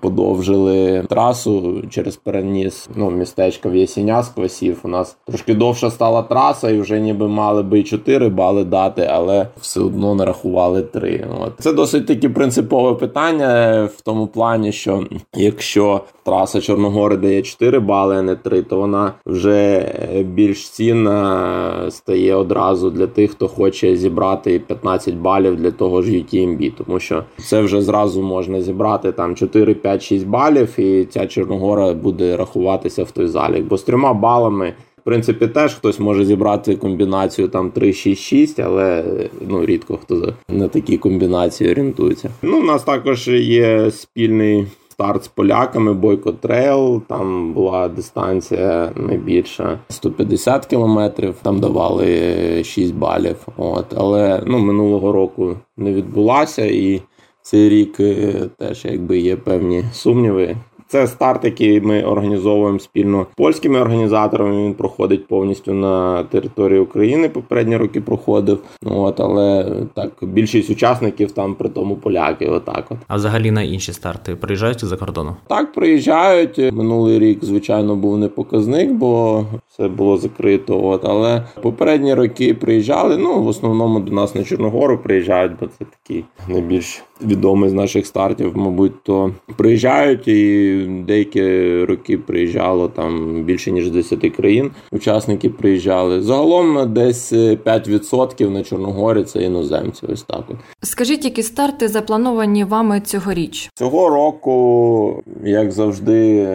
подовжили 0.00 1.04
трасу 1.08 1.82
через 1.90 2.16
переніс 2.16 2.88
ну, 2.96 3.10
містечко 3.10 3.70
в 3.70 3.86
з 4.22 4.28
квасів. 4.28 4.78
У 4.82 4.88
нас 4.88 5.16
трошки 5.26 5.54
довша 5.54 5.90
стала 5.90 6.22
траса, 6.22 6.70
і 6.70 6.80
вже 6.80 7.00
ніби 7.00 7.28
мали 7.28 7.62
би 7.62 7.78
і 7.78 7.82
4 7.82 8.28
бали 8.28 8.64
дати, 8.64 9.08
але 9.10 9.48
все 9.60 9.80
одно 9.80 10.14
нарахували 10.14 10.82
3. 10.82 11.26
От. 11.40 11.52
Це 11.58 11.72
досить 11.72 12.06
таки 12.06 12.28
принципове 12.28 12.94
питання 12.94 13.84
в 13.96 14.00
тому 14.00 14.26
плані, 14.26 14.72
що 14.72 15.06
якщо 15.34 16.00
траса 16.24 16.60
Чорногори 16.60 17.16
дає 17.16 17.42
4 17.42 17.80
бали, 17.80 18.16
а 18.16 18.22
не 18.22 18.36
3, 18.36 18.62
то 18.62 18.76
вона 18.76 19.12
вже 19.26 19.86
більш 20.26 20.68
цінна 20.68 21.90
стає 21.90 22.34
одразу 22.34 22.90
для 22.90 23.06
тих, 23.06 23.30
хто 23.30 23.48
хоче 23.48 23.96
зібрати 23.96 24.58
15 24.58 25.14
балів 25.14 25.56
для 25.56 25.70
того 25.70 26.02
ж 26.02 26.10
UTMB, 26.10 26.72
тому 26.78 27.00
що 27.00 27.24
це 27.38 27.60
вже 27.60 27.82
зразу 27.82 28.22
можна 28.22 28.60
зібрати 28.60 29.01
там 29.10 29.34
4, 29.34 29.74
5, 29.74 30.02
6 30.02 30.26
балів, 30.26 30.80
і 30.80 31.04
ця 31.04 31.26
Чорногора 31.26 31.92
буде 31.92 32.36
рахуватися 32.36 33.04
в 33.04 33.10
той 33.10 33.26
залік. 33.26 33.64
Бо 33.64 33.76
з 33.76 33.82
трьома 33.82 34.14
балами. 34.14 34.74
В 35.02 35.04
принципі, 35.04 35.46
теж 35.46 35.74
хтось 35.74 36.00
може 36.00 36.24
зібрати 36.24 36.76
комбінацію 36.76 37.48
там 37.48 37.70
3-6-6, 37.70 38.62
але 38.64 39.04
ну 39.48 39.66
рідко 39.66 39.96
хто 40.02 40.34
на 40.48 40.68
такі 40.68 40.98
комбінації 40.98 41.70
орієнтується. 41.70 42.30
Ну, 42.42 42.60
у 42.60 42.62
нас 42.62 42.82
також 42.82 43.28
є 43.28 43.90
спільний 43.90 44.66
старт 45.02 45.24
з 45.24 45.28
поляками, 45.28 45.94
Бойко 45.94 46.32
Трейл. 46.32 47.02
Там 47.08 47.52
була 47.52 47.88
дистанція 47.88 48.92
найбільша 48.96 49.78
150 49.88 50.66
кілометрів. 50.66 51.34
Там 51.42 51.60
давали 51.60 52.64
6 52.64 52.94
балів. 52.94 53.36
От, 53.56 53.86
але 53.96 54.42
ну 54.46 54.58
минулого 54.58 55.12
року 55.12 55.56
не 55.76 55.92
відбулася 55.92 56.64
і. 56.64 57.02
Цей 57.42 57.68
рік 57.68 58.00
е, 58.00 58.34
теж 58.58 58.84
якби 58.84 59.18
є 59.18 59.36
певні 59.36 59.84
сумніви. 59.92 60.56
Це 60.92 61.06
старт, 61.06 61.44
який 61.44 61.80
ми 61.80 62.02
організовуємо 62.02 62.78
спільно 62.78 63.26
з 63.32 63.36
польськими 63.36 63.80
організаторами. 63.80 64.64
Він 64.64 64.74
проходить 64.74 65.26
повністю 65.26 65.72
на 65.72 66.24
території 66.24 66.80
України. 66.80 67.28
Попередні 67.28 67.76
роки 67.76 68.00
проходив. 68.00 68.58
От, 68.84 69.20
але 69.20 69.76
так 69.94 70.12
більшість 70.22 70.70
учасників 70.70 71.32
там 71.32 71.54
при 71.54 71.68
тому 71.68 71.96
поляки. 71.96 72.46
Отак, 72.46 72.84
от 72.90 72.98
а 73.08 73.16
взагалі 73.16 73.50
на 73.50 73.62
інші 73.62 73.92
старти 73.92 74.36
приїжджають 74.36 74.84
за 74.84 74.96
кордону? 74.96 75.36
Так, 75.46 75.72
приїжджають. 75.72 76.58
Минулий 76.58 77.18
рік, 77.18 77.44
звичайно, 77.44 77.96
був 77.96 78.18
не 78.18 78.28
показник, 78.28 78.92
бо 78.92 79.44
все 79.68 79.88
було 79.88 80.16
закрито. 80.16 80.84
От 80.84 81.04
але 81.04 81.42
попередні 81.62 82.14
роки 82.14 82.54
приїжджали. 82.54 83.16
Ну 83.16 83.42
в 83.42 83.46
основному 83.46 84.00
до 84.00 84.12
нас 84.12 84.34
на 84.34 84.44
Чорногору 84.44 84.98
приїжджають, 84.98 85.52
бо 85.60 85.66
це 85.66 85.84
такий 85.84 86.24
найбільш 86.48 87.02
відомий 87.24 87.70
з 87.70 87.72
наших 87.72 88.06
стартів, 88.06 88.52
мабуть, 88.56 89.02
то 89.02 89.32
приїжджають 89.56 90.28
і 90.28 90.81
деякі 90.88 91.84
роки 91.84 92.18
приїжджало 92.18 92.88
там 92.88 93.42
більше 93.44 93.70
ніж 93.70 93.90
10 93.90 94.36
країн. 94.36 94.70
Учасники 94.92 95.48
приїжджали. 95.50 96.22
Загалом 96.22 96.92
десь 96.92 97.32
5% 97.32 98.50
на 98.50 98.62
Чорногорі 98.62 99.24
це 99.24 99.42
іноземці. 99.42 100.06
Ось 100.12 100.22
так. 100.22 100.44
от. 100.48 100.56
Скажіть, 100.82 101.24
які 101.24 101.42
старти 101.42 101.88
заплановані 101.88 102.64
вами 102.64 103.00
цьогоріч? 103.00 103.70
Цього 103.74 104.08
року, 104.08 105.22
як 105.44 105.72
завжди, 105.72 106.48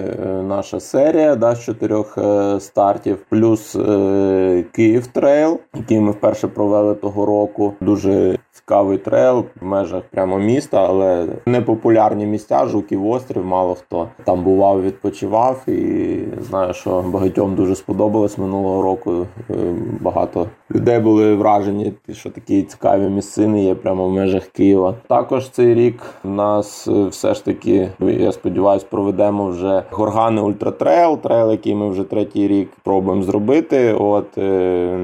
наша 0.47 0.79
серія 0.79 1.35
да, 1.35 1.55
з 1.55 1.63
чотирьох 1.63 2.17
е, 2.17 2.59
стартів, 2.59 3.17
плюс 3.29 3.75
е, 3.75 4.63
Київ 4.71 5.07
трейл, 5.07 5.59
який 5.75 5.99
ми 5.99 6.11
вперше 6.11 6.47
провели 6.47 6.95
того 6.95 7.25
року. 7.25 7.73
Дуже 7.81 8.37
цікавий 8.57 8.97
трейл 8.97 9.45
в 9.61 9.65
межах 9.65 10.03
прямо 10.11 10.39
міста, 10.39 10.85
але 10.89 11.27
не 11.45 11.61
популярні 11.61 12.25
місця, 12.25 12.65
Жуків 12.65 13.07
острів, 13.07 13.45
мало 13.45 13.75
хто 13.75 14.07
там 14.23 14.43
бував, 14.43 14.83
відпочивав. 14.83 15.69
І 15.69 16.19
знаю, 16.41 16.73
що 16.73 17.01
багатьом 17.01 17.55
дуже 17.55 17.75
сподобалось 17.75 18.37
минулого 18.37 18.81
року. 18.81 19.25
Е, 19.49 19.53
багато 20.01 20.47
людей 20.75 20.99
були 20.99 21.35
вражені, 21.35 21.93
що 22.11 22.29
такі 22.29 22.63
цікаві 22.63 23.09
місцини 23.09 23.63
є 23.63 23.75
прямо 23.75 24.07
в 24.07 24.11
межах 24.11 24.43
Києва. 24.43 24.95
Також 25.07 25.49
цей 25.49 25.73
рік 25.73 26.01
нас 26.23 26.87
е, 26.87 27.07
все 27.07 27.33
ж 27.33 27.45
таки, 27.45 27.89
я 27.99 28.31
сподіваюся, 28.31 28.85
проведемо 28.89 29.47
вже 29.47 29.83
горгани 29.91 30.41
ультратрейл, 30.41 31.17
трейл, 31.17 31.51
який 31.51 31.75
ми 31.75 31.89
вже 31.89 32.03
третій 32.03 32.47
рік 32.47 32.69
пробуємо 32.83 33.23
зробити. 33.23 33.93
От 33.93 34.37
е, 34.37 34.99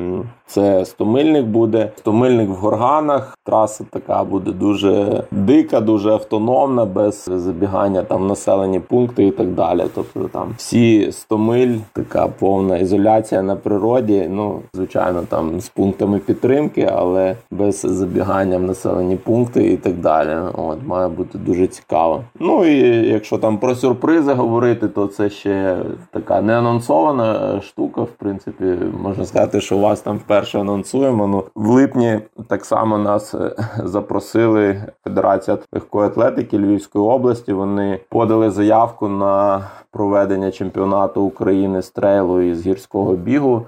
це 0.53 0.85
стомильник 0.85 1.45
буде. 1.45 1.91
Стомильник 1.97 2.49
в 2.49 2.53
горганах. 2.53 3.37
Траса 3.45 3.85
така 3.89 4.23
буде 4.23 4.51
дуже 4.51 5.23
дика, 5.31 5.81
дуже 5.81 6.11
автономна, 6.11 6.85
без 6.85 7.29
забігання 7.35 8.03
там 8.03 8.21
в 8.21 8.27
населені 8.27 8.79
пункти 8.79 9.27
і 9.27 9.31
так 9.31 9.47
далі. 9.47 9.83
Тобто 9.95 10.29
там 10.33 10.53
всі 10.57 11.11
100 11.11 11.37
миль, 11.37 11.77
така 11.93 12.27
повна 12.27 12.77
ізоляція 12.77 13.41
на 13.41 13.55
природі. 13.55 14.27
Ну, 14.29 14.59
звичайно, 14.73 15.23
там 15.29 15.61
з 15.61 15.69
пунктами 15.69 16.19
підтримки, 16.19 16.89
але 16.95 17.35
без 17.51 17.79
забігання 17.79 18.57
в 18.57 18.63
населені 18.63 19.15
пункти 19.15 19.71
і 19.71 19.77
так 19.77 19.93
далі. 19.93 20.37
От 20.53 20.77
має 20.85 21.07
бути 21.07 21.37
дуже 21.37 21.67
цікаво. 21.67 22.23
Ну 22.39 22.65
і 22.65 23.07
якщо 23.09 23.37
там 23.37 23.57
про 23.57 23.75
сюрпризи 23.75 24.33
говорити, 24.33 24.87
то 24.87 25.07
це 25.07 25.29
ще 25.29 25.77
така 26.11 26.41
неанонсована 26.41 27.61
штука. 27.61 28.01
В 28.01 28.11
принципі, 28.17 28.65
можна 29.03 29.25
сказати, 29.25 29.61
що 29.61 29.77
у 29.77 29.79
вас 29.79 30.01
там 30.01 30.17
вперше 30.17 30.42
анонсуємо. 30.59 31.27
Ну 31.27 31.43
в 31.55 31.69
липні 31.69 32.19
так 32.47 32.65
само 32.65 32.97
нас 32.97 33.33
е, 33.33 33.55
запросили 33.83 34.81
Федерація 35.03 35.57
легкої 35.73 36.07
атлетики 36.07 36.57
Львівської 36.57 37.05
області. 37.05 37.53
Вони 37.53 37.99
подали 38.09 38.51
заявку 38.51 39.07
на 39.07 39.63
проведення 39.91 40.51
чемпіонату 40.51 41.21
України 41.21 41.81
з 41.81 41.89
трейлу 41.89 42.41
і 42.41 42.55
з 42.55 42.65
гірського 42.65 43.13
бігу. 43.13 43.65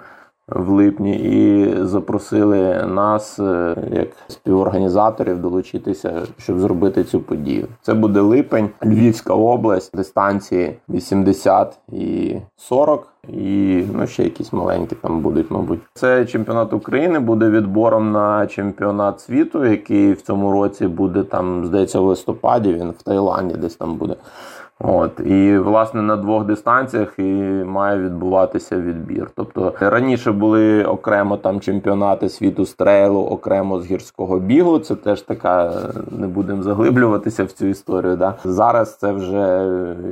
В 0.47 0.69
липні, 0.69 1.15
і 1.15 1.73
запросили 1.85 2.85
нас 2.87 3.39
е, 3.39 3.75
як 3.91 4.07
співорганізаторів 4.27 5.41
долучитися, 5.41 6.21
щоб 6.37 6.59
зробити 6.59 7.03
цю 7.03 7.19
подію. 7.19 7.67
Це 7.81 7.93
буде 7.93 8.19
липень, 8.19 8.69
Львівська 8.83 9.33
область, 9.33 9.95
дистанції 9.95 10.77
80 10.89 11.79
і 11.91 12.35
40. 12.57 13.07
І 13.27 13.83
ну, 13.93 14.07
ще 14.07 14.23
якісь 14.23 14.53
маленькі 14.53 14.95
там 14.95 15.19
будуть, 15.19 15.51
мабуть. 15.51 15.79
Це 15.93 16.25
чемпіонат 16.25 16.73
України 16.73 17.19
буде 17.19 17.49
відбором 17.49 18.11
на 18.11 18.47
чемпіонат 18.47 19.19
світу, 19.21 19.65
який 19.65 20.13
в 20.13 20.21
цьому 20.21 20.51
році 20.51 20.87
буде 20.87 21.23
там, 21.23 21.65
здається, 21.65 21.99
в 21.99 22.03
листопаді. 22.03 22.73
Він 22.73 22.89
в 22.89 23.01
Таїланді 23.01 23.55
десь 23.55 23.75
там 23.75 23.95
буде. 23.95 24.15
От 24.79 25.19
і 25.19 25.57
власне 25.57 26.01
на 26.01 26.15
двох 26.15 26.45
дистанціях 26.45 27.19
і 27.19 27.23
має 27.65 27.99
відбуватися 27.99 28.77
відбір. 28.77 29.29
Тобто 29.35 29.73
раніше 29.79 30.31
були 30.31 30.83
окремо 30.83 31.37
там 31.37 31.59
чемпіонати 31.59 32.29
світу 32.29 32.65
з 32.65 32.73
трейлу, 32.73 33.21
окремо 33.21 33.81
з 33.81 33.85
гірського 33.85 34.39
бігу. 34.39 34.79
Це 34.79 34.95
теж 34.95 35.21
така, 35.21 35.73
не 36.11 36.27
будемо 36.27 36.63
заглиблюватися 36.63 37.43
в 37.43 37.51
цю 37.51 37.65
історію. 37.65 38.17
Да 38.17 38.33
зараз 38.43 38.95
це 38.95 39.11
вже 39.11 39.65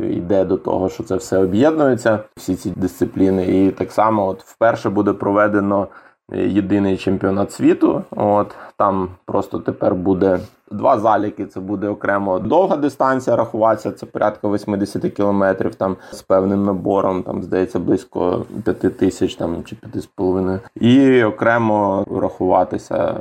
йде 0.09 0.45
до 0.45 0.57
того, 0.57 0.89
що 0.89 1.03
це 1.03 1.15
все 1.15 1.37
об'єднується, 1.37 2.19
всі 2.35 2.55
ці 2.55 2.73
дисципліни, 2.75 3.45
і 3.45 3.71
так 3.71 3.91
само, 3.91 4.27
от 4.27 4.43
вперше 4.43 4.89
буде 4.89 5.13
проведено 5.13 5.87
єдиний 6.33 6.97
чемпіонат 6.97 7.51
світу. 7.51 8.03
От 8.11 8.55
там 8.77 9.09
просто 9.25 9.59
тепер 9.59 9.95
буде 9.95 10.39
два 10.71 10.99
заліки. 10.99 11.45
Це 11.45 11.59
буде 11.59 11.87
окремо 11.87 12.39
довга 12.39 12.77
дистанція 12.77 13.35
рахуватися. 13.35 13.91
Це 13.91 14.05
порядка 14.05 14.47
80 14.47 15.13
кілометрів 15.13 15.75
там 15.75 15.97
з 16.11 16.21
певним 16.21 16.65
набором. 16.65 17.23
Там 17.23 17.43
здається 17.43 17.79
близько 17.79 18.45
5 18.63 18.97
тисяч 18.97 19.35
там 19.35 19.63
чи 19.63 19.75
5,5. 19.75 20.59
І 20.75 21.23
окремо 21.23 22.05
рахуватися 22.21 23.15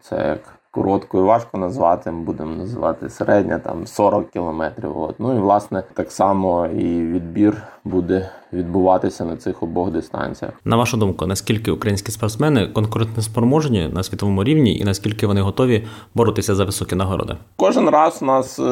це 0.00 0.28
як. 0.28 0.40
Короткою 0.74 1.24
важко 1.24 1.58
назвати, 1.58 2.10
будемо 2.10 2.56
називати 2.56 3.10
середня, 3.10 3.58
там 3.58 3.86
40 3.86 4.30
кілометрів. 4.30 4.98
От. 4.98 5.14
Ну 5.18 5.36
і 5.36 5.38
власне 5.38 5.82
так 5.94 6.12
само 6.12 6.66
і 6.66 7.06
відбір 7.06 7.62
буде 7.84 8.30
відбуватися 8.52 9.24
на 9.24 9.36
цих 9.36 9.62
обох 9.62 9.90
дистанціях. 9.90 10.52
На 10.64 10.76
вашу 10.76 10.96
думку, 10.96 11.26
наскільки 11.26 11.70
українські 11.70 12.12
спортсмени 12.12 12.66
конкурентно 12.66 13.22
спроможні 13.22 13.88
на 13.88 14.02
світовому 14.02 14.44
рівні, 14.44 14.78
і 14.78 14.84
наскільки 14.84 15.26
вони 15.26 15.40
готові 15.40 15.84
боротися 16.14 16.54
за 16.54 16.64
високі 16.64 16.94
нагороди? 16.94 17.36
Кожен 17.56 17.88
раз 17.88 18.18
у 18.22 18.24
нас 18.24 18.58
е, 18.58 18.62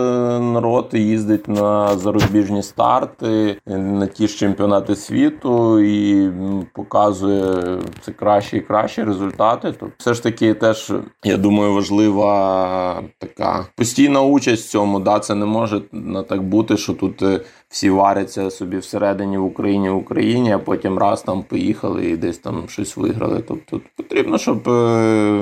народ 0.41 0.89
їздить 0.93 1.49
на 1.49 1.99
зарубіжні 1.99 2.63
старти, 2.63 3.57
на 3.67 4.07
ті 4.07 4.29
ж 4.29 4.37
чемпіонати 4.37 4.97
світу 4.97 5.81
і 5.81 6.31
показує 6.75 7.79
це 8.01 8.13
кращі 8.13 8.57
і 8.57 8.61
кращі 8.61 9.05
результати. 9.05 9.75
Тобто, 9.81 9.95
все 9.99 10.15
ж 10.15 10.23
таки, 10.23 10.55
теж 10.55 10.93
я 11.25 11.37
думаю, 11.37 11.75
важлива 11.75 13.03
така 13.19 13.67
постійна 13.77 14.23
участь 14.23 14.69
в 14.69 14.71
цьому. 14.71 15.01
Да, 15.01 15.19
це 15.19 15.35
не 15.35 15.47
може 15.47 15.81
так 16.29 16.43
бути, 16.43 16.77
що 16.77 16.93
тут 16.93 17.23
е, 17.23 17.41
всі 17.71 17.91
варяться 17.91 18.50
собі 18.50 18.79
всередині 18.79 19.39
в 19.39 19.45
Україні 19.45 19.91
в 19.91 19.97
Україні, 19.97 20.53
а 20.53 20.59
потім 20.59 20.99
раз 20.99 21.23
там 21.23 21.43
поїхали 21.43 22.11
і 22.11 22.17
десь 22.17 22.39
там 22.39 22.69
щось 22.69 22.97
виграли. 22.97 23.43
Тобто 23.49 23.81
потрібно, 23.97 24.39
щоб 24.39 24.69
е, 24.69 24.73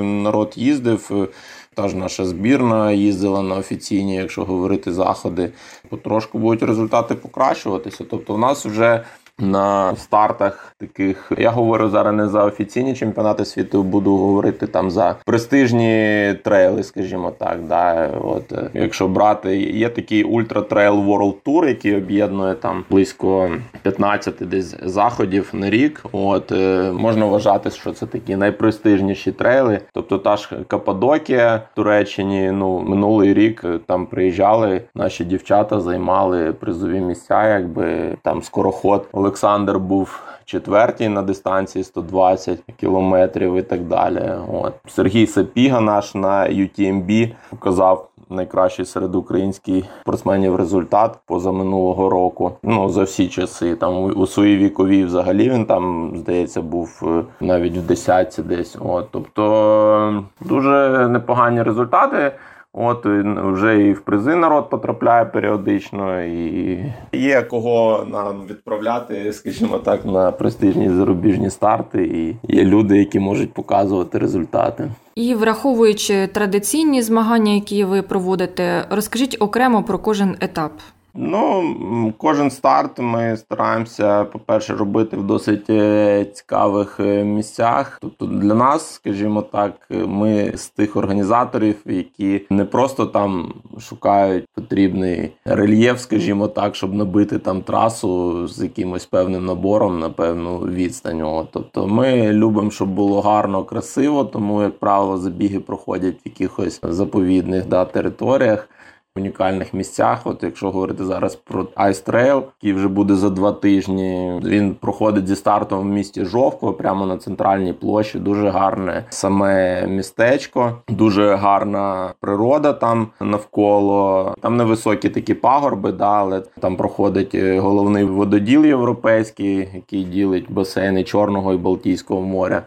народ 0.03 0.53
їздив. 0.55 1.29
Та 1.73 1.87
ж 1.87 1.97
наша 1.97 2.25
збірна 2.25 2.91
їздила 2.91 3.41
на 3.41 3.55
офіційні, 3.55 4.15
якщо 4.15 4.43
говорити 4.43 4.93
заходи, 4.93 5.51
потрошку 5.89 6.39
будуть 6.39 6.63
результати 6.63 7.15
покращуватися. 7.15 8.05
Тобто, 8.09 8.33
в 8.33 8.39
нас 8.39 8.65
вже 8.65 9.03
на 9.39 9.95
стартах 9.95 10.75
таких. 10.79 11.31
Я 11.37 11.49
говорю 11.49 11.89
зараз 11.89 12.15
не 12.15 12.27
за 12.27 12.45
офіційні 12.45 12.93
чемпіонати 12.93 13.45
світу, 13.45 13.83
буду 13.83 14.17
говорити 14.17 14.67
там 14.67 14.91
за 14.91 15.15
престижні 15.25 16.35
трейли, 16.43 16.83
скажімо 16.83 17.31
так. 17.39 17.59
Да. 17.67 18.09
От 18.23 18.51
е, 18.51 18.69
Якщо 18.73 19.07
брати, 19.07 19.57
є 19.57 19.89
такий 19.89 20.23
Ultra 20.23 20.61
Trail 20.61 20.93
World 20.93 21.33
Tour, 21.45 21.67
який 21.67 21.95
об'єднує 21.95 22.55
там 22.55 22.83
близько 22.89 23.51
15 23.81 24.35
десь 24.41 24.75
заходів 24.83 25.49
на 25.53 25.69
рік. 25.69 26.03
От 26.11 26.51
е, 26.51 26.91
Можна 26.91 27.25
вважати, 27.25 27.71
що 27.71 27.91
це 27.91 28.05
такі 28.05 28.35
найпрестижніші 28.35 29.31
трейли. 29.31 29.81
Тобто 29.93 30.17
та 30.17 30.37
ж 30.37 30.49
Каппадокія 30.67 31.61
в 31.71 31.75
Туреччині, 31.75 32.51
ну 32.51 32.79
минулий 32.79 33.33
рік 33.33 33.65
там 33.85 34.05
приїжджали 34.05 34.81
наші 34.95 35.25
дівчата, 35.25 35.79
займали 35.79 36.53
призові 36.53 36.99
місця, 36.99 37.47
якби 37.47 38.17
там 38.23 38.43
скороход. 38.43 39.07
Олександр 39.29 39.79
був 39.79 40.19
четвертій 40.45 41.09
на 41.09 41.21
дистанції 41.21 41.83
120 41.83 42.59
кілометрів 42.77 43.55
і 43.55 43.61
так 43.61 43.81
далі. 43.81 44.31
От 44.53 44.73
Сергій 44.87 45.27
Сапіга, 45.27 45.81
наш 45.81 46.15
на 46.15 46.47
UTMB, 46.47 47.31
показав 47.49 48.09
найкращий 48.29 48.85
серед 48.85 49.15
українських 49.15 49.85
спортсменів 50.01 50.55
результат 50.55 51.17
позаминулого 51.25 52.09
року. 52.09 52.51
Ну 52.63 52.89
за 52.89 53.03
всі 53.03 53.27
часи. 53.27 53.75
Там 53.75 54.03
у 54.03 54.27
своїй 54.27 54.57
віковій 54.57 55.03
взагалі 55.03 55.49
він 55.49 55.65
там 55.65 56.13
здається 56.15 56.61
був 56.61 57.01
е, 57.03 57.45
навіть 57.45 57.77
в 57.77 57.81
десятці 57.81 58.43
десь. 58.43 58.77
От 58.79 59.07
тобто 59.11 60.23
дуже 60.41 61.07
непогані 61.09 61.63
результати. 61.63 62.31
От 62.73 63.05
вже 63.53 63.87
і 63.87 63.93
в 63.93 64.01
призи 64.01 64.35
народ 64.35 64.69
потрапляє 64.69 65.25
періодично, 65.25 66.23
і 66.23 66.83
є 67.13 67.41
кого 67.41 68.05
нам 68.11 68.47
відправляти, 68.49 69.33
скажімо 69.33 69.77
так, 69.77 70.05
на 70.05 70.31
престижні 70.31 70.89
зарубіжні 70.89 71.49
старти. 71.49 72.03
І 72.03 72.55
є 72.55 72.65
люди, 72.65 72.97
які 72.97 73.19
можуть 73.19 73.53
показувати 73.53 74.17
результати. 74.17 74.91
І 75.15 75.35
враховуючи 75.35 76.27
традиційні 76.27 77.01
змагання, 77.01 77.51
які 77.51 77.83
ви 77.83 78.01
проводите, 78.01 78.85
розкажіть 78.89 79.37
окремо 79.39 79.83
про 79.83 79.99
кожен 79.99 80.35
етап. 80.41 80.71
Ну, 81.13 82.13
кожен 82.17 82.51
старт 82.51 82.99
ми 82.99 83.37
стараємося, 83.37 84.25
по-перше, 84.25 84.75
робити 84.75 85.17
в 85.17 85.23
досить 85.23 85.69
е, 85.69 86.25
цікавих 86.33 86.99
е, 86.99 87.23
місцях. 87.23 87.97
Тобто 88.01 88.25
для 88.25 88.53
нас, 88.53 88.93
скажімо 88.93 89.41
так, 89.41 89.73
ми 89.89 90.51
з 90.55 90.69
тих 90.69 90.95
організаторів, 90.95 91.75
які 91.85 92.41
не 92.49 92.65
просто 92.65 93.05
там 93.05 93.53
шукають 93.79 94.45
потрібний 94.55 95.31
рельєф, 95.45 95.99
скажімо 95.99 96.47
так, 96.47 96.75
щоб 96.75 96.93
набити 96.93 97.39
там 97.39 97.61
трасу 97.61 98.47
з 98.47 98.63
якимось 98.63 99.05
певним 99.05 99.45
набором 99.45 99.99
на 99.99 100.09
певну 100.09 100.59
відстань. 100.59 101.47
Тобто 101.51 101.87
ми 101.87 102.33
любимо, 102.33 102.71
щоб 102.71 102.89
було 102.89 103.21
гарно, 103.21 103.63
красиво, 103.63 104.23
тому, 104.23 104.61
як 104.61 104.79
правило, 104.79 105.17
забіги 105.17 105.59
проходять 105.59 106.15
в 106.15 106.21
якихось 106.25 106.79
заповідних 106.83 107.67
да, 107.67 107.85
територіях 107.85 108.69
унікальних 109.15 109.73
місцях. 109.73 110.21
От 110.25 110.43
якщо 110.43 110.71
говорити 110.71 111.05
зараз 111.05 111.35
про 111.35 111.63
Ice 111.63 112.11
Trail, 112.11 112.43
який 112.61 112.73
вже 112.73 112.87
буде 112.87 113.15
за 113.15 113.29
два 113.29 113.51
тижні, 113.51 114.39
він 114.43 114.75
проходить 114.75 115.27
зі 115.27 115.35
стартом 115.35 115.79
в 115.79 115.85
місті 115.85 116.25
Жовко, 116.25 116.73
прямо 116.73 117.05
на 117.05 117.17
центральній 117.17 117.73
площі. 117.73 118.19
Дуже 118.19 118.49
гарне 118.49 119.05
саме 119.09 119.87
містечко, 119.87 120.77
дуже 120.87 121.35
гарна 121.35 122.13
природа 122.19 122.73
там 122.73 123.07
навколо. 123.21 124.35
Там 124.41 124.57
невисокі 124.57 125.09
такі 125.09 125.33
пагорби, 125.33 125.91
да, 125.91 126.11
але 126.11 126.41
там 126.59 126.75
проходить 126.75 127.35
е, 127.35 127.59
головний 127.59 128.03
вододіл 128.03 128.65
європейський, 128.65 129.69
який 129.73 130.03
ділить 130.03 130.51
басейни 130.51 131.03
Чорного 131.03 131.53
і 131.53 131.57
Балтійського 131.57 132.21
моря. 132.21 132.63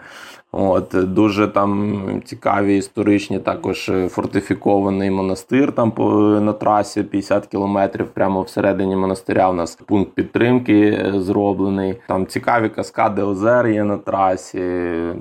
От 0.55 0.95
Дуже 1.15 1.49
там 1.49 2.03
цікаві 2.25 2.77
історичні, 2.77 3.39
також 3.39 3.89
е, 3.89 4.09
фортифікований 4.09 5.11
монастир 5.11 5.73
там 5.73 5.91
по 5.91 6.11
на 6.41 6.53
трасі 6.53 7.03
50 7.03 7.47
кілометрів. 7.47 8.07
Прямо 8.07 8.43
всередині 8.43 8.97
монастиря 8.97 9.51
у 9.51 9.53
нас 9.53 9.75
пункт 9.87 10.13
підтримки 10.15 10.81
е, 10.81 11.21
зроблений. 11.21 11.95
Там 12.09 12.27
цікаві 12.27 12.69
каскади 12.69 13.23
озер 13.23 13.67
є 13.67 13.85
на 13.85 13.97
трасі. 13.97 14.61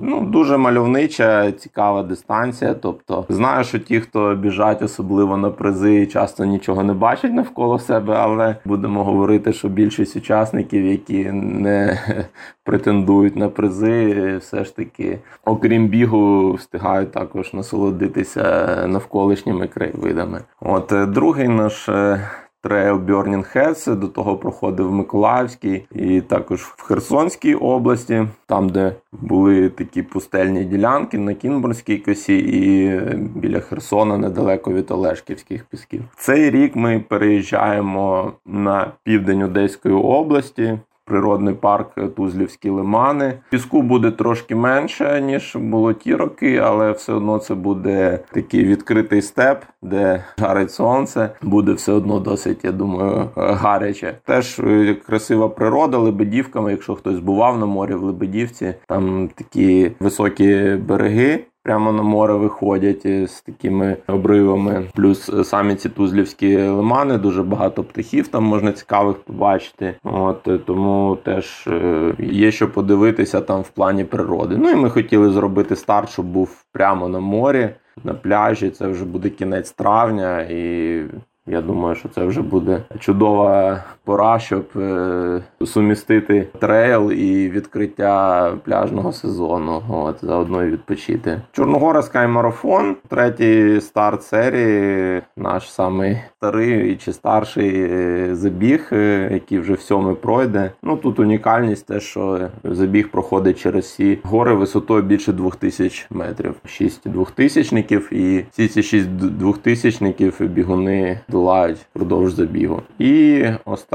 Ну 0.00 0.20
Дуже 0.20 0.56
мальовнича, 0.56 1.52
цікава 1.52 2.02
дистанція. 2.02 2.74
Тобто 2.74 3.24
знаю, 3.28 3.64
що 3.64 3.78
ті, 3.78 4.00
хто 4.00 4.34
біжать, 4.34 4.82
особливо 4.82 5.36
на 5.36 5.50
призи, 5.50 6.06
часто 6.06 6.44
нічого 6.44 6.82
не 6.84 6.92
бачать 6.92 7.32
навколо 7.32 7.78
себе, 7.78 8.14
але 8.16 8.56
будемо 8.64 9.04
говорити, 9.04 9.52
що 9.52 9.68
більшість 9.68 10.16
учасників, 10.16 10.86
які 10.86 11.24
не 11.32 11.98
претендують 12.64 13.36
на 13.36 13.48
призи, 13.48 14.36
все 14.36 14.64
ж 14.64 14.76
таки 14.76 15.18
окрім 15.44 15.88
бігу, 15.88 16.52
встигають 16.52 17.12
також 17.12 17.54
насолодитися 17.54 18.42
навколишніми 18.86 19.68
краєвидами. 19.68 20.40
От 20.60 20.92
е, 20.92 21.06
другий 21.06 21.48
наш. 21.48 21.88
Е, 21.88 22.30
трейл 22.62 22.96
Burning 22.96 23.56
Heads, 23.56 23.96
до 23.96 24.08
того 24.08 24.36
проходив 24.36 24.88
в 24.88 24.92
Миколаївській 24.92 25.84
і 25.94 26.20
також 26.20 26.60
в 26.60 26.82
Херсонській 26.82 27.54
області, 27.54 28.26
там, 28.46 28.68
де 28.68 28.94
були 29.12 29.68
такі 29.68 30.02
пустельні 30.02 30.64
ділянки 30.64 31.18
на 31.18 31.34
Кінбурнській 31.34 31.98
косі 31.98 32.38
і 32.38 33.00
біля 33.38 33.60
Херсона, 33.60 34.18
недалеко 34.18 34.72
від 34.72 34.90
Олешківських 34.90 35.64
пісків. 35.64 36.02
Цей 36.16 36.50
рік 36.50 36.76
ми 36.76 37.04
переїжджаємо 37.08 38.32
на 38.46 38.92
південь 39.04 39.42
Одеської 39.42 39.94
області 39.94 40.78
природний 41.12 41.54
парк 41.54 42.14
Тузлівські 42.16 42.70
лимани. 42.70 43.34
Піску 43.50 43.82
буде 43.82 44.10
трошки 44.10 44.54
менше 44.54 45.20
ніж 45.20 45.56
було 45.56 45.92
ті 45.92 46.14
роки, 46.14 46.56
але 46.56 46.92
все 46.92 47.12
одно 47.12 47.38
це 47.38 47.54
буде 47.54 48.18
такий 48.30 48.64
відкритий 48.64 49.22
степ, 49.22 49.62
де 49.82 50.24
жарить 50.38 50.70
сонце. 50.70 51.30
Буде 51.42 51.72
все 51.72 51.92
одно 51.92 52.20
досить, 52.20 52.64
я 52.64 52.72
думаю, 52.72 53.28
гаряче. 53.36 54.18
Теж 54.26 54.58
е, 54.58 54.96
красива 55.06 55.48
природа 55.48 55.98
лебедівками. 55.98 56.70
Якщо 56.70 56.94
хтось 56.94 57.18
бував 57.18 57.58
на 57.58 57.66
морі 57.66 57.94
в 57.94 58.02
Лебедівці, 58.02 58.74
там 58.88 59.28
такі 59.34 59.92
високі 60.00 60.76
береги 60.88 61.44
прямо 61.62 61.92
на 61.92 62.02
море 62.02 62.34
виходять 62.34 63.30
з 63.30 63.40
такими 63.40 63.96
обривами. 64.06 64.88
Плюс 64.94 65.28
е, 65.28 65.44
самі 65.44 65.74
ці 65.74 65.88
тузлівські 65.88 66.56
лимани, 66.56 67.18
дуже 67.18 67.42
багато 67.42 67.84
птахів 67.84 68.28
там 68.28 68.44
можна 68.44 68.72
цікавих 68.72 69.16
побачити. 69.16 69.94
От 70.04 70.48
е, 70.48 70.58
тому 70.58 71.18
теж 71.24 71.66
е, 71.66 72.14
є 72.18 72.50
що 72.50 72.72
подивитися 72.72 73.40
там 73.40 73.60
в 73.60 73.68
плані 73.68 74.04
природи. 74.04 74.56
Ну 74.58 74.70
і 74.70 74.74
ми 74.74 74.90
хотіли 74.90 75.30
зробити 75.30 75.76
старт, 75.76 76.10
щоб 76.10 76.26
був 76.26 76.64
прямо 76.72 77.08
на 77.08 77.20
морі. 77.20 77.70
На 78.04 78.14
пляжі 78.14 78.70
це 78.70 78.86
вже 78.86 79.04
буде 79.04 79.30
кінець 79.30 79.72
травня, 79.72 80.40
і 80.40 81.02
я 81.46 81.62
думаю, 81.62 81.94
що 81.94 82.08
це 82.08 82.24
вже 82.24 82.42
буде 82.42 82.82
чудова 82.98 83.84
пора, 84.04 84.38
щоб 84.38 84.64
е, 84.76 85.42
сумістити 85.64 86.48
трейл 86.58 87.12
і 87.12 87.50
відкриття 87.50 88.52
пляжного 88.64 89.12
сезону. 89.12 89.82
От 89.88 90.16
заодно 90.22 90.64
і 90.64 90.70
відпочити. 90.70 91.42
Чорногора 91.52 92.00
Marathon, 92.00 92.94
третій 93.08 93.80
старт 93.80 94.22
серії, 94.22 95.22
наш 95.36 95.72
самий 95.72 96.18
старий 96.36 96.96
чи 96.96 97.12
старший 97.12 97.72
е, 97.90 98.28
забіг, 98.32 98.88
е, 98.92 99.28
який 99.32 99.58
вже 99.58 99.72
в 99.72 99.80
сьомий 99.80 100.14
пройде. 100.14 100.70
Ну 100.82 100.96
тут 100.96 101.18
унікальність, 101.18 101.86
те, 101.86 102.00
що 102.00 102.48
забіг 102.64 103.10
проходить 103.10 103.60
через 103.60 103.84
всі 103.84 104.18
гори 104.22 104.54
висотою 104.54 105.02
більше 105.02 105.32
2000 105.32 106.06
метрів. 106.10 106.54
Шість 106.66 107.10
двохтисячників, 107.10 108.12
і 108.12 108.44
всі 108.50 108.68
ці 108.68 108.82
шість 108.82 109.10
двохтисячників 109.16 110.40
бігуни 110.40 111.20
долають 111.28 111.78
впродовж 111.78 112.32
забігу. 112.32 112.82
І 112.98 113.44
останній 113.64 113.91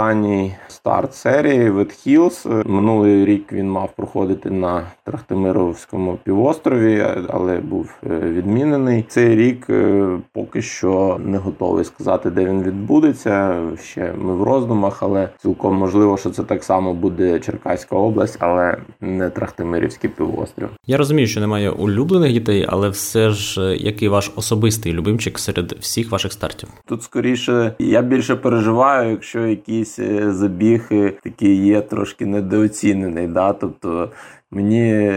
старт 0.67 1.13
серії 1.13 1.71
Wet 1.71 2.07
Hills. 2.07 2.67
Минулий 2.67 3.25
рік 3.25 3.53
він 3.53 3.69
мав 3.69 3.89
проходити 3.95 4.51
на 4.51 4.83
Трахтимировському 5.03 6.17
півострові, 6.23 7.05
але 7.29 7.57
був 7.57 7.93
е, 8.03 8.19
відмінений. 8.19 9.05
Цей 9.07 9.35
рік 9.35 9.65
е, 9.69 10.07
поки 10.33 10.61
що 10.61 11.19
не 11.25 11.37
готовий 11.37 11.85
сказати, 11.85 12.29
де 12.29 12.45
він 12.45 12.63
відбудеться. 12.63 13.61
Ще 13.83 14.13
ми 14.17 14.35
в 14.35 14.43
роздумах, 14.43 15.03
але 15.03 15.29
цілком 15.37 15.75
можливо, 15.75 16.17
що 16.17 16.29
це 16.29 16.43
так 16.43 16.63
само 16.63 16.93
буде 16.93 17.39
Черкаська 17.39 17.95
область, 17.95 18.37
але 18.39 18.77
не 19.01 19.29
Трахтимирівський 19.29 20.09
півострів. 20.09 20.69
Я 20.87 20.97
розумію, 20.97 21.27
що 21.27 21.39
немає 21.39 21.69
улюблених 21.69 22.33
дітей, 22.33 22.65
але 22.69 22.89
все 22.89 23.29
ж 23.29 23.61
е, 23.61 23.77
який 23.77 24.07
ваш 24.07 24.31
особистий 24.35 24.93
любимчик 24.93 25.39
серед 25.39 25.71
всіх 25.71 26.11
ваших 26.11 26.33
стартів? 26.33 26.69
Тут 26.85 27.03
скоріше 27.03 27.75
я 27.79 28.01
більше 28.01 28.35
переживаю, 28.35 29.11
якщо 29.11 29.47
якийсь 29.87 30.35
забіг 30.35 30.89
такий 31.23 31.65
є 31.65 31.81
трошки 31.81 32.25
недооцінений. 32.25 33.27
Да? 33.27 33.53
Тобто 33.53 34.11
Мені 34.51 35.11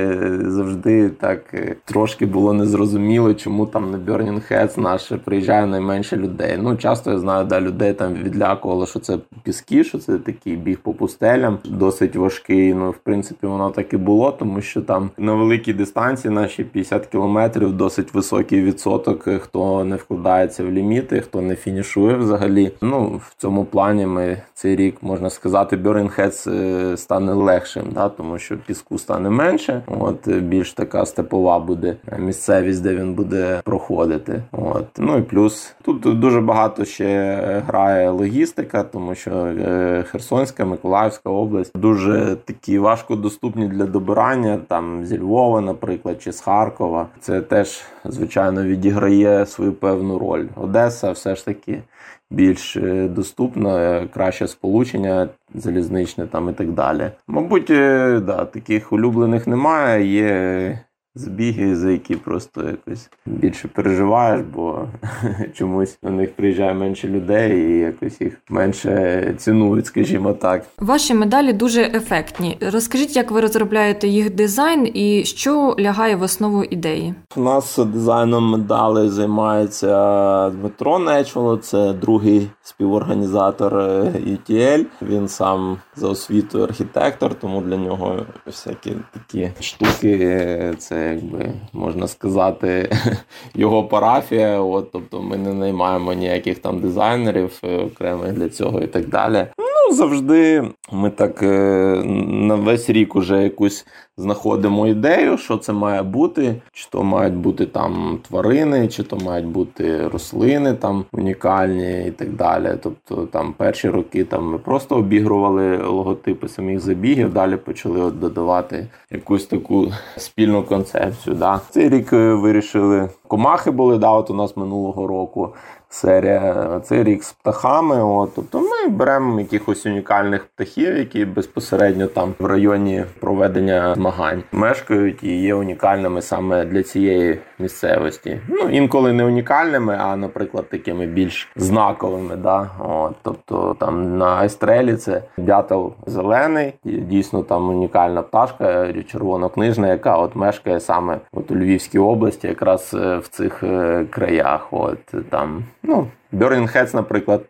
завжди 0.47 1.09
так 1.09 1.55
е, 1.55 1.77
трошки 1.85 2.27
було 2.27 2.53
незрозуміло, 2.53 3.35
чому 3.35 3.66
там 3.66 3.90
на 3.90 3.99
Burning 3.99 4.53
Heads 4.53 4.81
наше 4.81 5.16
приїжджає 5.16 5.66
найменше 5.66 6.16
людей. 6.16 6.59
Ну, 6.62 6.77
часто 6.77 7.11
я 7.11 7.19
знаю, 7.19 7.45
да, 7.45 7.61
людей 7.61 7.95
там 7.95 8.14
відлякувало, 8.14 8.87
що 8.87 8.99
це 8.99 9.19
піски, 9.43 9.85
що 9.85 9.99
це 9.99 10.19
такий 10.19 10.57
біг 10.57 10.79
по 10.79 10.95
пустелям, 10.95 11.59
досить 11.64 12.16
важкий. 12.16 12.75
Ну, 12.75 12.90
в 12.90 12.97
принципі, 12.97 13.47
воно 13.47 13.71
так 13.71 13.93
і 13.93 13.97
було, 13.97 14.33
тому 14.33 14.61
що 14.61 14.83
там 14.83 15.11
на 15.19 15.35
великій 15.35 15.73
дистанції, 15.73 16.35
наші 16.35 16.64
50 16.64 17.07
кілометрів, 17.07 17.73
досить 17.73 18.14
високий 18.14 18.62
відсоток, 18.62 19.29
е, 19.29 19.38
хто 19.38 19.85
не 19.85 19.97
вкладається 19.97 20.64
в 20.64 20.71
ліміти, 20.71 21.21
хто 21.21 21.40
не 21.40 21.57
фінішує 21.57 22.16
взагалі. 22.16 22.73
Ну, 22.83 23.21
в 23.29 23.35
цьому 23.37 23.64
плані 23.64 24.07
ми 24.07 24.43
цей 24.55 24.77
рік 24.77 24.97
можна 25.03 25.31
сказати, 25.31 25.77
Burning 25.77 26.21
Heads 26.21 26.51
е, 26.51 26.97
стане 26.97 27.33
легшим, 27.33 27.85
да, 27.95 28.09
тому 28.09 28.38
що 28.38 28.59
піску 28.59 28.99
стане 28.99 29.20
стане 29.21 29.31
менше. 29.31 29.83
От 29.87 30.29
більш 30.29 30.73
така 30.73 31.07
степова 31.07 31.59
буде 31.59 31.97
місцевість, 32.19 32.83
де 32.83 32.97
він 32.97 33.15
буде 33.15 33.61
проходити. 33.65 34.43
От 34.53 34.87
ну 34.99 35.19
і 35.19 35.23
плюс 35.23 35.75
тут 35.83 36.21
дуже 36.21 36.41
багато 36.41 36.85
ще 36.85 37.63
грає 37.67 38.11
логістика, 38.11 38.83
тому 38.83 39.15
що 39.15 39.31
е, 39.31 40.05
Херсонська, 40.11 40.65
Миколаївська 40.65 41.31
область 41.31 41.79
дуже 41.79 42.37
такі 42.45 42.79
важко 42.79 43.17
доступні 43.17 43.69
для 43.69 43.87
добирання. 43.87 44.59
Там 44.69 45.07
зі 45.07 45.19
Львова, 45.19 45.61
наприклад, 45.61 46.23
чи 46.23 46.33
з 46.33 46.41
Харкова. 46.41 47.07
Це 47.21 47.41
теж 47.41 47.81
звичайно 48.05 48.63
відіграє 48.63 49.47
свою 49.47 49.73
певну 49.73 50.19
роль. 50.19 50.45
Одеса, 50.57 51.11
все 51.11 51.37
ж 51.37 51.45
таки 51.45 51.83
більш 52.31 52.77
доступна, 53.09 53.79
е, 53.79 54.07
краще 54.07 54.49
сполучення 54.49 55.29
залізничне 55.55 56.27
там 56.27 56.49
і 56.49 56.53
так 56.53 56.73
далі. 56.73 57.11
Мабуть, 57.29 57.71
е, 57.71 58.21
да, 58.21 58.45
таких 58.45 58.93
улюблених 58.93 59.47
немає. 59.47 60.07
Є 60.07 60.79
збіги, 61.14 61.77
за 61.77 61.90
які 61.90 62.16
просто 62.16 62.62
якось 62.62 63.11
більше 63.27 63.68
переживаєш, 63.68 64.40
бо 64.55 64.87
чомусь 65.55 65.99
на 66.03 66.11
них 66.11 66.33
приїжджає 66.37 66.75
менше 66.75 67.09
людей 67.09 67.70
і 67.70 67.79
якось 67.79 68.20
їх 68.20 68.40
менше 68.49 69.35
цінують, 69.38 69.87
скажімо 69.87 70.33
так. 70.33 70.64
Ваші 70.79 71.14
медалі 71.14 71.53
дуже 71.53 71.83
ефектні. 71.83 72.59
Розкажіть, 72.73 73.16
як 73.16 73.31
ви 73.31 73.40
розробляєте 73.40 74.09
їх 74.09 74.35
дизайн 74.35 74.90
і 74.94 75.25
що 75.25 75.77
лягає 75.81 76.16
в 76.16 76.23
основу 76.23 76.64
ідеї? 76.64 77.14
У 77.37 77.40
нас 77.40 77.79
дизайном 77.79 78.51
медалей 78.51 79.09
займається 79.09 80.51
Дмитро 80.51 80.99
Нечволо, 80.99 81.57
це 81.57 81.92
другий 81.92 82.49
співорганізатор 82.62 83.75
UTL. 84.14 84.85
Він 85.03 85.29
сам 85.29 85.79
за 85.96 86.09
освітою 86.09 86.64
архітектор, 86.64 87.35
тому 87.35 87.61
для 87.61 87.77
нього 87.77 88.27
всякі 88.46 88.92
такі 89.12 89.51
штуки 89.61 90.75
це 90.79 91.00
якби 91.01 91.53
можна 91.73 92.09
сказати, 92.09 92.91
його 93.55 93.85
парафія. 93.85 94.61
От, 94.61 94.93
Тобто 94.93 95.23
ми 95.23 95.37
не 95.37 95.53
наймаємо 95.53 96.13
ніяких 96.13 96.59
там 96.59 96.81
дизайнерів 96.81 97.61
е, 97.65 97.77
окремих 97.77 98.33
для 98.33 98.49
цього 98.49 98.81
і 98.81 98.87
так 98.87 99.09
далі. 99.09 99.47
Завжди 99.92 100.64
ми 100.92 101.11
так 101.11 101.42
е, 101.42 102.03
на 102.26 102.55
весь 102.55 102.90
рік 102.90 103.16
уже 103.16 103.42
якусь 103.42 103.87
знаходимо 104.16 104.87
ідею, 104.87 105.38
що 105.38 105.57
це 105.57 105.72
має 105.72 106.03
бути, 106.03 106.55
чи 106.72 106.88
то 106.90 107.03
мають 107.03 107.35
бути 107.35 107.66
там 107.66 108.18
тварини, 108.29 108.88
чи 108.88 109.03
то 109.03 109.16
мають 109.16 109.46
бути 109.46 110.09
рослини 110.09 110.74
там 110.74 111.05
унікальні 111.12 112.05
і 112.07 112.11
так 112.11 112.33
далі. 112.33 112.68
Тобто 112.83 113.26
там 113.26 113.55
перші 113.57 113.88
роки 113.88 114.24
там 114.24 114.50
ми 114.50 114.59
просто 114.59 114.96
обігрували 114.96 115.76
логотипи 115.76 116.48
самих 116.48 116.81
забігів, 116.81 117.33
далі 117.33 117.57
почали 117.57 118.11
додавати 118.11 118.87
якусь 119.11 119.46
таку 119.46 119.92
спільну 120.16 120.62
концепцію. 120.62 121.37
Да. 121.37 121.61
Цей 121.70 121.88
рік 121.88 122.12
е, 122.12 122.35
вирішили 122.35 123.09
комахи 123.29 123.70
були 123.70 123.98
да, 123.98 124.11
от 124.11 124.31
у 124.31 124.35
нас 124.35 124.57
минулого 124.57 125.07
року 125.07 125.55
серія. 125.90 126.81
Цей 126.85 127.05
рік 127.05 127.24
з 127.24 127.33
птахами. 127.33 128.03
От, 128.05 128.31
Тобто 128.35 128.61
ми 128.61 128.88
беремо 128.88 129.40
якихось 129.40 129.87
унікальних 129.87 130.44
птахів, 130.44 130.96
які 130.96 131.24
безпосередньо 131.24 132.07
там 132.07 132.35
в 132.38 132.46
районі 132.46 133.05
проведення 133.20 133.94
змагань 133.94 134.42
мешкають 134.53 135.22
і 135.22 135.40
є 135.40 135.55
унікальними 135.55 136.22
саме 136.22 136.64
для 136.64 136.83
цієї 136.83 137.38
місцевості. 137.59 138.40
Ну, 138.48 138.68
Інколи 138.68 139.12
не 139.12 139.24
унікальними, 139.24 139.98
а, 140.00 140.16
наприклад, 140.16 140.68
такими 140.70 141.07
більш 141.07 141.48
знаковими. 141.57 142.37
Да? 142.37 142.70
От, 142.79 143.14
Тобто 143.22 143.76
там 143.81 144.18
на 144.18 144.37
Айстрелі 144.37 144.96
це 144.96 145.22
дятел 145.37 145.92
зелений, 146.07 146.72
дійсно 146.85 147.42
там 147.42 147.68
унікальна 147.68 148.22
пташка, 148.22 148.92
червонокнижна, 149.03 149.88
яка 149.88 150.16
от 150.16 150.37
мешкає 150.37 150.81
саме 150.81 151.18
от 151.33 151.50
у 151.50 151.55
Львівській 151.55 151.98
області, 151.98 152.46
якраз 152.46 152.94
е, 152.94 153.16
в 153.16 153.29
цих 153.29 153.62
е, 153.62 154.05
краях. 154.11 154.68
От 154.70 155.14
там 155.31 155.64
Ну, 155.83 156.07
Burning 156.33 156.77
Heads, 156.77 156.95
наприклад, 156.95 157.40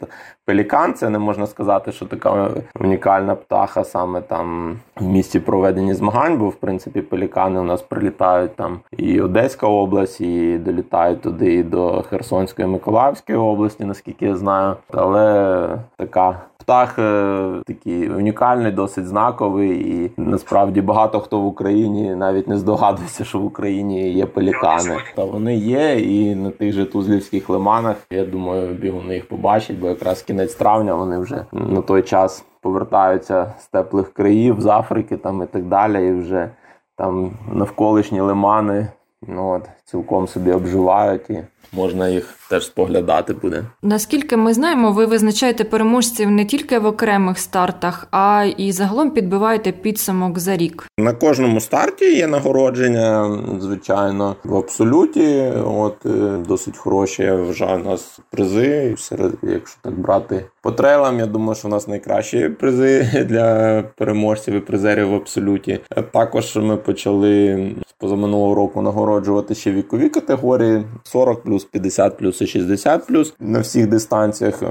пелікан, 0.45 0.95
це 0.95 1.11
не 1.11 1.19
можна 1.19 1.47
сказати, 1.47 1.93
що 1.93 2.07
така 2.07 2.51
унікальна 2.81 3.35
птаха 3.35 3.85
саме 3.85 4.21
там 4.21 4.77
в 4.97 5.05
місті 5.05 5.41
проведення 5.41 5.95
змагань, 5.95 6.39
бо 6.39 6.49
в 6.49 6.55
принципі 6.55 7.03
пелікани 7.03 7.61
у 7.61 7.65
нас 7.65 7.83
прилітають 7.83 8.57
там 8.57 8.81
і 8.97 9.21
Одеська 9.21 9.67
область, 9.67 10.21
і 10.21 10.59
долітають 10.59 11.21
туди 11.21 11.55
і 11.55 11.63
до 11.63 12.03
Херсонської 12.03 12.69
Миколаївської 12.69 13.39
області, 13.39 13.85
наскільки 13.85 14.27
я 14.27 14.37
знаю. 14.37 14.77
Але 14.93 15.79
така 15.97 16.41
птах 16.71 16.99
е, 16.99 17.63
такий 17.67 18.11
унікальний, 18.11 18.73
досить 18.73 19.07
знаковий, 19.07 19.71
і 19.71 20.11
насправді 20.17 20.81
багато 20.81 21.21
хто 21.21 21.41
в 21.41 21.47
Україні 21.47 22.15
навіть 22.15 22.49
не 22.49 22.59
здогадується, 22.59 23.25
що 23.25 23.39
в 23.39 23.45
Україні 23.45 24.11
є 24.11 24.27
пелікани. 24.27 24.97
Та 25.17 25.25
вони 25.25 25.57
є, 25.57 26.01
і 26.01 26.35
на 26.35 26.51
тих 26.51 26.73
же 26.73 26.85
тузлівських 26.85 27.49
лиманах. 27.49 27.97
Я 28.11 28.25
думаю, 28.25 28.75
бігуни 28.75 29.15
їх 29.15 29.29
побачать, 29.29 29.77
бо 29.77 29.89
якраз 29.89 30.23
кінець 30.23 30.55
травня 30.55 30.95
вони 30.95 31.19
вже 31.19 31.45
на 31.53 31.83
той 31.83 32.03
час 32.03 32.45
повертаються 32.61 33.53
з 33.59 33.67
теплих 33.67 34.13
країв, 34.13 34.61
з 34.61 34.67
Африки 34.67 35.17
там 35.17 35.43
і 35.43 35.47
так 35.47 35.65
далі, 35.65 36.09
і 36.09 36.13
вже 36.13 36.51
там 36.97 37.31
навколишні 37.53 38.21
лимани 38.21 38.89
ну 39.27 39.51
от, 39.51 39.69
цілком 39.91 40.29
собі 40.29 40.53
обживають 40.53 41.31
і 41.31 41.39
можна 41.73 42.09
їх 42.09 42.35
теж 42.51 42.67
споглядати 42.67 43.33
буде. 43.33 43.65
Наскільки 43.83 44.37
ми 44.37 44.55
знаємо, 44.55 44.93
ви 44.93 45.07
визначаєте 45.07 45.65
переможців 45.65 46.31
не 46.31 46.45
тільки 46.45 46.79
в 46.79 46.87
окремих 46.87 47.39
стартах, 47.39 48.09
а 48.11 48.47
і 48.57 48.73
загалом 48.73 49.11
підбиваєте 49.11 49.73
підсумок 49.73 50.39
за 50.39 50.57
рік. 50.57 50.87
На 50.99 51.13
кожному 51.13 51.61
старті 51.61 52.17
є 52.17 52.27
нагородження, 52.27 53.39
звичайно, 53.61 54.37
в 54.45 54.57
абсолюті. 54.57 55.53
От 55.67 56.07
е, 56.07 56.09
досить 56.49 56.77
хороші 56.77 57.23
я 57.23 57.37
вважаю 57.37 57.81
у 57.81 57.85
нас 57.85 58.21
призи. 58.31 58.95
Серед, 58.99 59.33
якщо 59.43 59.79
так 59.83 59.99
брати 59.99 60.45
по 60.63 60.73
трейлам, 60.73 61.19
я 61.19 61.27
думаю, 61.27 61.55
що 61.55 61.69
у 61.69 61.71
нас 61.71 61.89
найкращі 61.89 62.49
призи 62.49 63.25
для 63.29 63.83
переможців 63.97 64.55
і 64.55 64.61
призерів 64.61 65.09
в 65.09 65.15
абсолюті. 65.15 65.81
Також 66.13 66.57
ми 66.57 66.77
почали 66.77 67.57
з 67.89 67.93
позаминулого 67.93 68.55
року 68.55 68.83
нагороджувати 68.83 69.55
ще 69.55 69.71
вікові 69.81 70.09
категорії: 70.09 70.83
40 71.03 71.43
плюс, 71.43 71.65
50 71.65 72.17
плюс 72.17 72.41
і 72.41 72.47
60 72.47 73.07
плюс 73.07 73.35
на 73.41 73.61
всіх 73.61 73.87
дистанціях. 73.87 74.63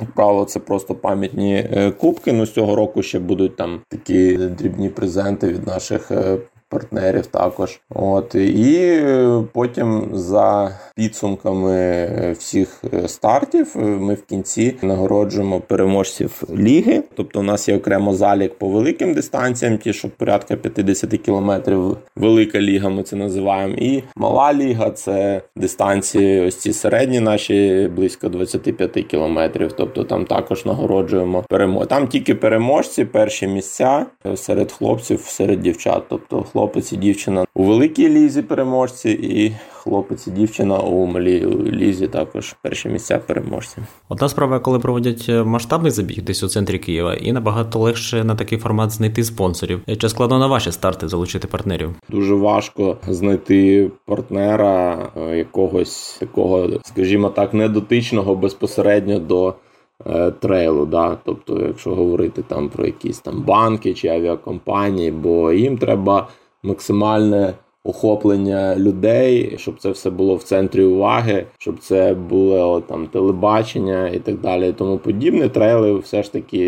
Як 0.00 0.12
правило, 0.14 0.44
це 0.44 0.60
просто 0.60 0.94
пам'ятні 0.94 1.54
е, 1.54 1.90
кубки. 1.90 2.32
Ну 2.32 2.46
з 2.46 2.52
цього 2.52 2.76
року 2.76 3.02
ще 3.02 3.18
будуть 3.18 3.56
там 3.56 3.80
такі 3.88 4.36
дрібні 4.36 4.88
презенти 4.88 5.48
від 5.48 5.66
наших 5.66 6.10
е, 6.10 6.38
партнерів 6.70 7.26
також. 7.26 7.80
От 7.90 8.34
І 8.34 9.02
потім 9.52 10.08
за 10.12 10.78
підсумками 10.96 12.06
всіх 12.38 12.84
стартів 13.06 13.76
ми 13.76 14.14
в 14.14 14.22
кінці 14.22 14.76
нагороджуємо 14.82 15.60
переможців 15.60 16.42
ліги. 16.56 17.02
Тобто, 17.16 17.40
у 17.40 17.42
нас 17.42 17.68
є 17.68 17.76
окремо 17.76 18.14
залік 18.14 18.54
по 18.54 18.68
великим 18.68 19.14
дистанціям, 19.14 19.78
ті, 19.78 19.92
що 19.92 20.08
порядка 20.08 20.56
50 20.56 21.10
кілометрів. 21.10 21.96
Велика 22.16 22.60
ліга, 22.60 22.88
ми 22.88 23.02
це 23.02 23.16
називаємо. 23.16 23.74
І 23.78 24.02
мала 24.16 24.54
ліга 24.54 24.90
це 24.90 25.42
дистанції, 25.56 26.40
ось 26.40 26.56
ці 26.56 26.72
середні 26.72 27.20
наші 27.20 27.90
близько 27.96 28.28
25 28.28 28.90
кілометрів. 28.90 29.72
Тобто 29.72 30.04
там 30.04 30.24
також 30.24 30.66
нагороджуємо 30.66 31.44
перемог. 31.48 31.86
Там 31.86 32.08
тільки 32.08 32.34
переможці, 32.34 33.04
перші 33.04 33.46
місця 33.46 34.06
серед 34.34 34.72
хлопців, 34.72 35.20
серед 35.20 35.60
дівчат. 35.60 36.02
Тобто 36.08 36.44
хлопець 36.60 36.92
і 36.92 36.96
дівчина 36.96 37.44
у 37.54 37.64
великій 37.64 38.08
лізі 38.08 38.42
переможці, 38.42 39.10
і 39.10 39.52
хлопець 39.72 40.26
і 40.26 40.30
дівчина 40.30 40.78
у 40.78 41.06
малій 41.06 41.46
лізі 41.66 42.08
також 42.08 42.56
перші 42.62 42.88
місця 42.88 43.18
переможці. 43.18 43.76
Одна 44.08 44.28
справа, 44.28 44.58
коли 44.58 44.78
проводять 44.78 45.26
е, 45.28 45.44
масштабний 45.44 45.90
забіг 45.90 46.22
десь 46.22 46.42
у 46.42 46.48
центрі 46.48 46.78
Києва, 46.78 47.14
і 47.14 47.32
набагато 47.32 47.78
легше 47.78 48.24
на 48.24 48.34
такий 48.34 48.58
формат 48.58 48.90
знайти 48.90 49.24
спонсорів. 49.24 49.80
Чи 49.98 50.08
складно 50.08 50.38
на 50.38 50.46
ваші 50.46 50.72
старти 50.72 51.08
залучити 51.08 51.48
партнерів? 51.48 51.90
Дуже 52.08 52.34
важко 52.34 52.96
знайти 53.08 53.90
партнера 54.06 55.08
е, 55.16 55.36
якогось 55.36 56.16
такого, 56.20 56.68
скажімо 56.84 57.28
так, 57.28 57.54
недотичного 57.54 58.34
безпосередньо 58.34 59.18
до. 59.18 59.54
Е, 60.06 60.30
трейлу, 60.30 60.86
да, 60.86 61.18
тобто, 61.24 61.60
якщо 61.66 61.94
говорити 61.94 62.42
там 62.42 62.68
про 62.68 62.86
якісь 62.86 63.20
там 63.20 63.42
банки 63.42 63.94
чи 63.94 64.08
авіакомпанії, 64.08 65.10
бо 65.10 65.52
їм 65.52 65.78
треба 65.78 66.28
максимальне 66.62 67.54
охоплення 67.84 68.76
людей, 68.76 69.54
щоб 69.58 69.78
це 69.78 69.90
все 69.90 70.10
було 70.10 70.36
в 70.36 70.42
центрі 70.42 70.84
уваги, 70.84 71.46
щоб 71.58 71.78
це 71.78 72.14
було 72.14 72.80
там 72.80 73.06
телебачення 73.06 74.08
і 74.08 74.18
так 74.18 74.40
далі. 74.40 74.72
Тому 74.72 74.98
подібне 74.98 75.48
трейли 75.48 75.98
все 75.98 76.22
ж 76.22 76.32
таки 76.32 76.64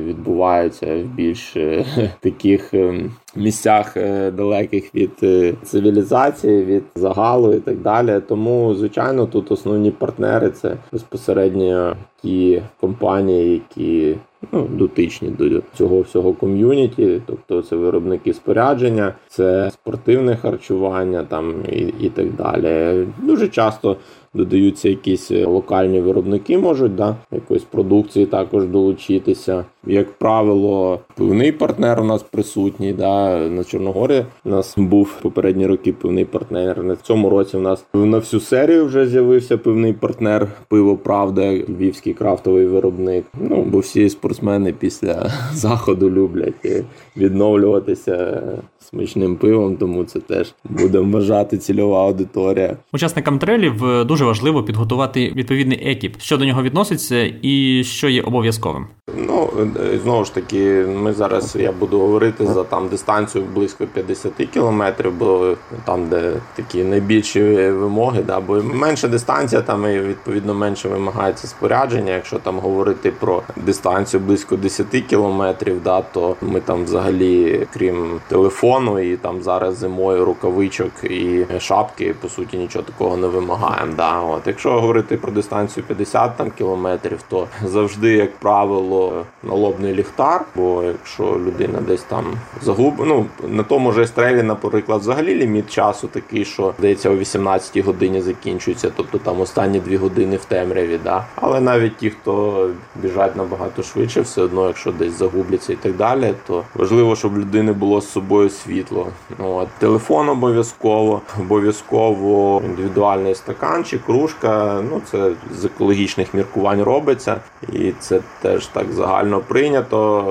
відбуваються 0.00 0.96
в 0.96 1.06
більш 1.06 1.56
е, 1.56 1.84
таких 2.20 2.74
ем, 2.74 3.10
місцях 3.36 3.96
е, 3.96 4.30
далеких 4.30 4.94
від 4.94 5.12
е, 5.22 5.54
цивілізації, 5.62 6.64
від 6.64 6.84
загалу 6.94 7.54
і 7.54 7.60
так 7.60 7.78
далі. 7.78 8.20
Тому, 8.28 8.74
звичайно, 8.74 9.26
тут 9.26 9.52
основні 9.52 9.90
партнери 9.90 10.50
це 10.50 10.76
безпосередньо 10.92 11.96
ті 12.22 12.62
компанії, 12.80 13.52
які 13.52 14.16
ну, 14.52 14.68
дотичні 14.70 15.28
до 15.30 15.62
цього 15.74 16.00
всього 16.00 16.32
ком'юніті, 16.32 17.22
тобто 17.26 17.62
це 17.62 17.76
виробники 17.76 18.34
спорядження, 18.34 19.14
це 19.28 19.70
спортивне 19.70 20.36
харчування 20.36 21.24
там 21.24 21.54
і, 21.72 21.78
і 21.78 22.10
так 22.10 22.34
далі. 22.34 23.06
Дуже 23.22 23.48
часто 23.48 23.96
додаються 24.38 24.88
якісь 24.88 25.30
е, 25.30 25.44
локальні 25.44 26.00
виробники, 26.00 26.58
можуть 26.58 26.94
да, 26.94 27.16
якоїсь 27.32 27.62
продукції 27.62 28.26
також 28.26 28.66
долучитися. 28.66 29.64
Як 29.86 30.12
правило, 30.12 31.00
пивний 31.14 31.52
партнер 31.52 32.00
у 32.00 32.04
нас 32.04 32.22
присутній. 32.22 32.92
Да, 32.92 33.38
На 33.48 33.64
Чорногорі 33.64 34.24
у 34.44 34.50
нас 34.50 34.74
був 34.76 35.18
попередні 35.22 35.66
роки 35.66 35.92
пивний 35.92 36.24
партнер. 36.24 36.84
На 36.84 36.96
цьому 36.96 37.30
році 37.30 37.56
у 37.56 37.60
нас 37.60 37.84
на 37.94 38.18
всю 38.18 38.40
серію 38.40 38.86
вже 38.86 39.06
з'явився 39.06 39.58
пивний 39.58 39.92
партнер 39.92 40.48
пиво 40.68 40.96
Правда, 40.96 41.52
львівський 41.52 42.14
крафтовий 42.14 42.66
виробник. 42.66 43.24
Ну 43.40 43.62
бо 43.62 43.78
всі 43.78 44.08
спортсмени 44.08 44.72
після 44.72 45.30
заходу 45.52 46.10
люблять 46.10 46.84
відновлюватися 47.16 48.42
смачним 48.88 49.36
пивом, 49.36 49.76
тому 49.76 50.04
це 50.04 50.20
теж 50.20 50.54
будемо 50.64 51.18
вважати 51.18 51.58
цільова 51.58 52.04
аудиторія. 52.04 52.76
Учасникам 52.92 53.38
трелів 53.38 53.84
е, 53.84 54.04
дуже 54.04 54.24
важливо 54.28 54.62
підготувати 54.62 55.32
відповідний 55.36 55.90
екіп, 55.90 56.20
що 56.20 56.36
до 56.36 56.44
нього 56.44 56.62
відноситься, 56.62 57.32
і 57.42 57.84
що 57.84 58.08
є 58.08 58.22
обов'язковим. 58.22 58.86
Ну 59.16 59.48
е, 59.94 59.98
знову 60.02 60.24
ж 60.24 60.34
таки, 60.34 60.86
ми 61.02 61.12
зараз 61.12 61.56
я 61.56 61.72
буду 61.72 61.98
говорити 62.00 62.46
за 62.46 62.64
там 62.64 62.88
дистанцію 62.88 63.44
близько 63.54 63.86
50 63.86 64.32
кілометрів, 64.32 65.12
бо 65.18 65.54
там, 65.84 66.08
де 66.08 66.32
такі 66.56 66.84
найбільші 66.84 67.42
вимоги, 67.70 68.22
да, 68.22 68.40
бо 68.40 68.62
менша 68.62 69.08
дистанція, 69.08 69.62
там 69.62 69.86
і 69.86 69.98
відповідно 69.98 70.54
менше 70.54 70.88
вимагається 70.88 71.46
спорядження. 71.46 72.12
Якщо 72.12 72.38
там 72.38 72.58
говорити 72.58 73.12
про 73.20 73.42
дистанцію 73.56 74.20
близько 74.20 74.56
10 74.56 74.86
кілометрів, 74.86 75.82
да, 75.82 76.02
то 76.02 76.36
ми 76.40 76.60
там 76.60 76.84
взагалі, 76.84 77.66
крім 77.74 78.20
телефону, 78.28 78.98
і 78.98 79.16
там 79.16 79.42
зараз 79.42 79.76
зимою 79.76 80.24
рукавичок 80.24 80.92
і 81.04 81.46
шапки, 81.58 82.14
по 82.20 82.28
суті, 82.28 82.56
нічого 82.56 82.84
такого 82.84 83.16
не 83.16 83.26
вимагаємо. 83.26 83.92
Да. 83.96 84.07
От 84.38 84.46
якщо 84.46 84.80
говорити 84.80 85.16
про 85.16 85.32
дистанцію 85.32 85.84
50 85.84 86.36
там 86.36 86.50
кілометрів, 86.50 87.22
то 87.28 87.46
завжди, 87.64 88.12
як 88.12 88.36
правило 88.36 89.24
налобний 89.42 89.94
ліхтар, 89.94 90.44
бо 90.56 90.82
якщо 90.82 91.22
людина 91.22 91.80
десь 91.80 92.02
там 92.02 92.24
загуб... 92.62 92.94
ну 92.98 93.26
на 93.48 93.62
тому 93.62 93.92
же 93.92 94.06
стрелі, 94.06 94.42
наприклад, 94.42 95.00
взагалі 95.00 95.34
ліміт 95.34 95.70
часу 95.70 96.08
такий, 96.08 96.44
що 96.44 96.74
здається, 96.78 97.10
о 97.10 97.16
18 97.16 97.84
годині 97.84 98.20
закінчується, 98.20 98.90
тобто 98.96 99.18
там 99.18 99.40
останні 99.40 99.80
дві 99.80 99.96
години 99.96 100.36
в 100.36 100.44
темряві. 100.44 100.98
Да? 101.04 101.24
Але 101.34 101.60
навіть 101.60 101.96
ті, 101.96 102.10
хто 102.10 102.68
біжать 102.96 103.36
набагато 103.36 103.82
швидше, 103.82 104.20
все 104.20 104.42
одно, 104.42 104.66
якщо 104.66 104.92
десь 104.92 105.12
загубляться 105.12 105.72
і 105.72 105.76
так 105.76 105.96
далі, 105.96 106.34
то 106.46 106.64
важливо, 106.74 107.16
щоб 107.16 107.38
людини 107.38 107.72
було 107.72 108.00
з 108.00 108.10
собою 108.10 108.50
світло. 108.50 109.06
Ну, 109.38 109.54
от, 109.54 109.68
Телефон 109.78 110.28
обов'язково, 110.28 111.20
обов'язково 111.40 112.62
індивідуальний 112.64 113.34
стаканчик, 113.34 113.97
кружка. 113.98 114.82
Ну 114.90 115.00
це 115.10 115.32
з 115.54 115.64
екологічних 115.64 116.34
міркувань 116.34 116.82
робиться, 116.82 117.40
і 117.72 117.92
це 118.00 118.20
теж 118.42 118.66
так 118.66 118.92
загально 118.92 119.40
прийнято 119.40 120.24